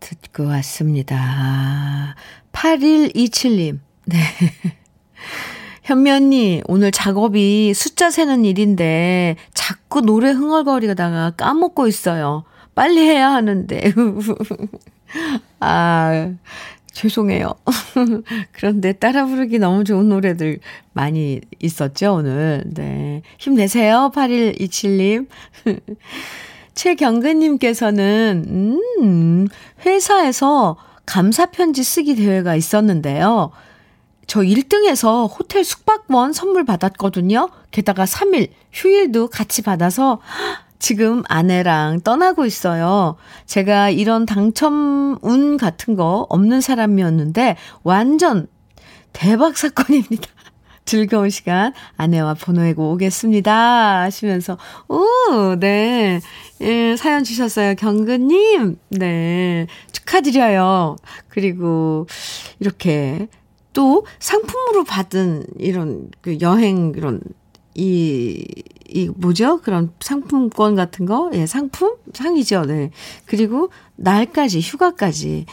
듣고 0.00 0.46
왔습니다. 0.46 2.16
8127님. 2.52 3.78
네. 4.06 4.18
현미 5.88 6.10
언니, 6.10 6.60
오늘 6.66 6.92
작업이 6.92 7.72
숫자 7.72 8.10
세는 8.10 8.44
일인데 8.44 9.36
자꾸 9.54 10.02
노래 10.02 10.30
흥얼거리다가 10.32 11.30
까먹고 11.30 11.86
있어요. 11.86 12.44
빨리 12.74 13.00
해야 13.00 13.32
하는데. 13.32 13.94
아, 15.60 16.30
죄송해요. 16.92 17.54
그런데 18.52 18.92
따라 18.92 19.24
부르기 19.24 19.58
너무 19.58 19.82
좋은 19.84 20.10
노래들 20.10 20.58
많이 20.92 21.40
있었죠, 21.58 22.16
오늘. 22.16 22.64
네. 22.66 23.22
힘내세요, 23.38 24.10
8127님. 24.14 25.26
최경근님께서는, 26.74 28.44
음, 29.00 29.48
회사에서 29.86 30.76
감사편지 31.06 31.82
쓰기 31.82 32.14
대회가 32.14 32.54
있었는데요. 32.54 33.52
저 34.28 34.40
1등에서 34.40 35.28
호텔 35.28 35.64
숙박권 35.64 36.34
선물 36.34 36.64
받았거든요. 36.64 37.48
게다가 37.70 38.04
3일 38.04 38.50
휴일도 38.72 39.28
같이 39.28 39.62
받아서 39.62 40.20
지금 40.78 41.22
아내랑 41.28 42.02
떠나고 42.02 42.44
있어요. 42.44 43.16
제가 43.46 43.88
이런 43.88 44.26
당첨 44.26 45.18
운 45.22 45.56
같은 45.56 45.96
거 45.96 46.26
없는 46.28 46.60
사람이었는데 46.60 47.56
완전 47.82 48.46
대박 49.14 49.56
사건입니다. 49.56 50.28
즐거운 50.84 51.30
시간 51.30 51.72
아내와 51.96 52.34
보내고 52.34 52.92
오겠습니다. 52.92 54.00
하시면서, 54.02 54.56
오, 54.88 55.56
네. 55.56 56.20
예, 56.62 56.96
사연 56.96 57.24
주셨어요. 57.24 57.74
경근님. 57.74 58.78
네. 58.90 59.66
축하드려요. 59.92 60.96
그리고, 61.28 62.06
이렇게 62.58 63.28
또 63.78 64.04
상품으로 64.18 64.82
받은 64.82 65.44
이런 65.56 66.10
그 66.20 66.38
여행, 66.40 66.92
이런, 66.96 67.20
이, 67.76 68.44
이 68.88 69.08
뭐죠? 69.14 69.60
그런 69.60 69.92
상품권 70.00 70.74
같은 70.74 71.06
거? 71.06 71.30
예, 71.32 71.46
상품? 71.46 71.94
상이죠. 72.12 72.64
네. 72.64 72.90
그리고 73.24 73.70
날까지, 73.94 74.58
휴가까지. 74.58 75.46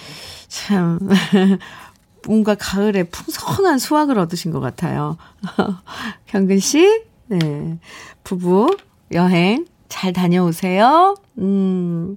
참. 0.47 0.97
뭔가 2.26 2.55
가을에 2.55 3.03
풍성한 3.03 3.78
수확을 3.78 4.17
얻으신 4.17 4.49
것 4.49 4.59
같아요. 4.59 5.17
현근 6.26 6.57
씨, 6.57 7.03
네. 7.28 7.78
부부 8.23 8.76
여행 9.11 9.67
잘 9.88 10.13
다녀오세요. 10.13 11.13
음. 11.38 12.15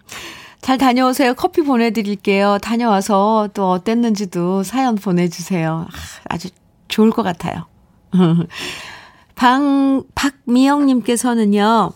잘 0.60 0.76
다녀오세요. 0.78 1.34
커피 1.34 1.62
보내드릴게요. 1.62 2.58
다녀와서 2.60 3.48
또 3.54 3.70
어땠는지도 3.70 4.62
사연 4.62 4.96
보내주세요. 4.96 5.86
아주 6.24 6.48
좋을 6.88 7.10
것 7.10 7.22
같아요. 7.22 7.66
방, 9.34 10.02
박미영님께서는요, 10.14 11.92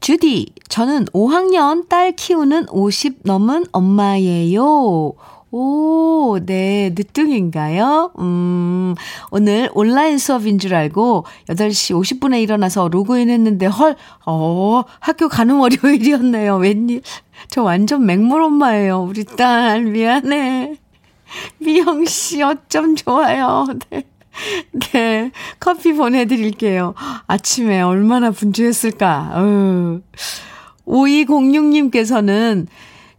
주디, 0.00 0.52
저는 0.68 1.06
5학년 1.06 1.88
딸 1.88 2.12
키우는 2.12 2.66
50 2.70 3.20
넘은 3.24 3.64
엄마예요. 3.72 5.14
오, 5.50 6.38
네, 6.44 6.92
늦둥인가요? 6.94 8.12
음, 8.18 8.94
오늘 9.30 9.70
온라인 9.72 10.18
수업인 10.18 10.58
줄 10.58 10.74
알고 10.74 11.24
8시 11.48 11.98
50분에 11.98 12.42
일어나서 12.42 12.88
로그인 12.88 13.30
했는데 13.30 13.64
헐, 13.66 13.96
어, 14.26 14.82
학교 15.00 15.28
가는 15.28 15.54
월요일이었네요. 15.56 16.56
웬일. 16.56 17.00
저 17.48 17.62
완전 17.62 18.04
맹물 18.04 18.42
엄마예요. 18.42 19.00
우리 19.00 19.24
딸, 19.24 19.84
미안해. 19.84 20.76
미영씨, 21.58 22.42
어쩜 22.42 22.94
좋아요. 22.94 23.66
네. 23.90 24.04
네. 24.92 25.30
커피 25.58 25.94
보내드릴게요. 25.94 26.94
아침에 27.26 27.80
얼마나 27.80 28.30
분주했을까. 28.30 29.30
어. 29.34 30.00
5206님께서는, 30.86 32.66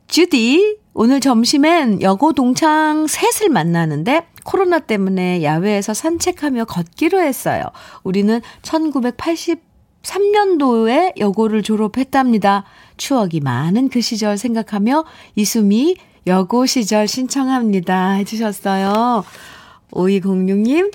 주디, 0.10 0.78
오늘 0.96 1.20
점심엔 1.20 2.02
여고 2.02 2.34
동창 2.34 3.06
셋을 3.08 3.50
만나는데 3.50 4.26
코로나 4.44 4.80
때문에 4.80 5.44
야외에서 5.44 5.94
산책하며 5.94 6.66
걷기로 6.66 7.22
했어요. 7.22 7.66
우리는 8.04 8.42
1983년도에 8.64 11.20
여고를 11.20 11.62
졸업했답니다. 11.62 12.64
추억이 12.98 13.40
많은 13.40 13.90
그 13.90 14.02
시절 14.02 14.40
생각하며 14.40 15.06
이수미 15.36 15.96
여고 16.26 16.66
시절 16.66 17.08
신청합니다. 17.08 18.14
해주셨어요. 18.14 19.24
5206님, 19.92 20.92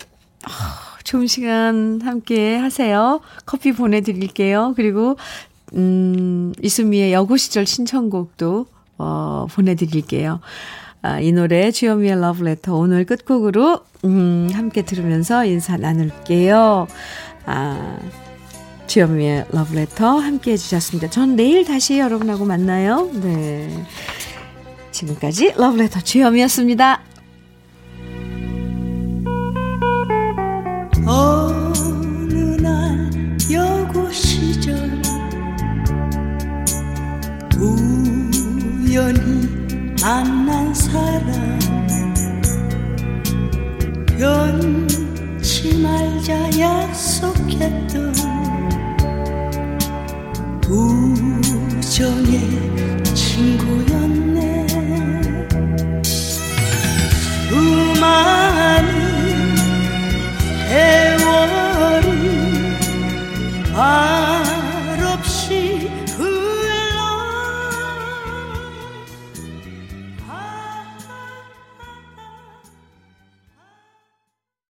좋은 1.04 1.28
시간 1.28 2.00
함께 2.02 2.56
하세요. 2.56 3.20
커피 3.46 3.70
보내드릴게요. 3.70 4.72
그리고, 4.74 5.16
음, 5.74 6.52
이수미의 6.60 7.12
여고 7.12 7.36
시절 7.36 7.64
신청곡도 7.64 8.73
어, 8.98 9.46
보내드릴게요. 9.50 10.40
아, 11.02 11.20
이 11.20 11.32
노래 11.32 11.70
주현미의 11.70 12.20
러브레터 12.20 12.74
오늘 12.74 13.04
끝곡으로 13.04 13.80
음, 14.04 14.48
함께 14.54 14.82
들으면서 14.82 15.44
인사 15.44 15.76
나눌게요. 15.76 16.86
아, 17.46 17.98
주현미의 18.86 19.46
러브레터 19.50 20.18
함께 20.18 20.52
해주셨습니다. 20.52 21.10
전 21.10 21.36
내일 21.36 21.64
다시 21.64 21.98
여러분하고 21.98 22.44
만나요. 22.44 23.10
네. 23.12 23.68
지금까지 24.92 25.54
러브레터 25.56 26.00
주현미였습니다. 26.00 27.02
어 31.06 31.53
만난 40.04 40.74
사람. 40.74 41.24
변치 44.18 45.78
말자 45.78 46.58
약속했던 46.58 48.14
우정의 50.68 52.38
친구였네. 53.14 54.66
우만이 57.50 58.90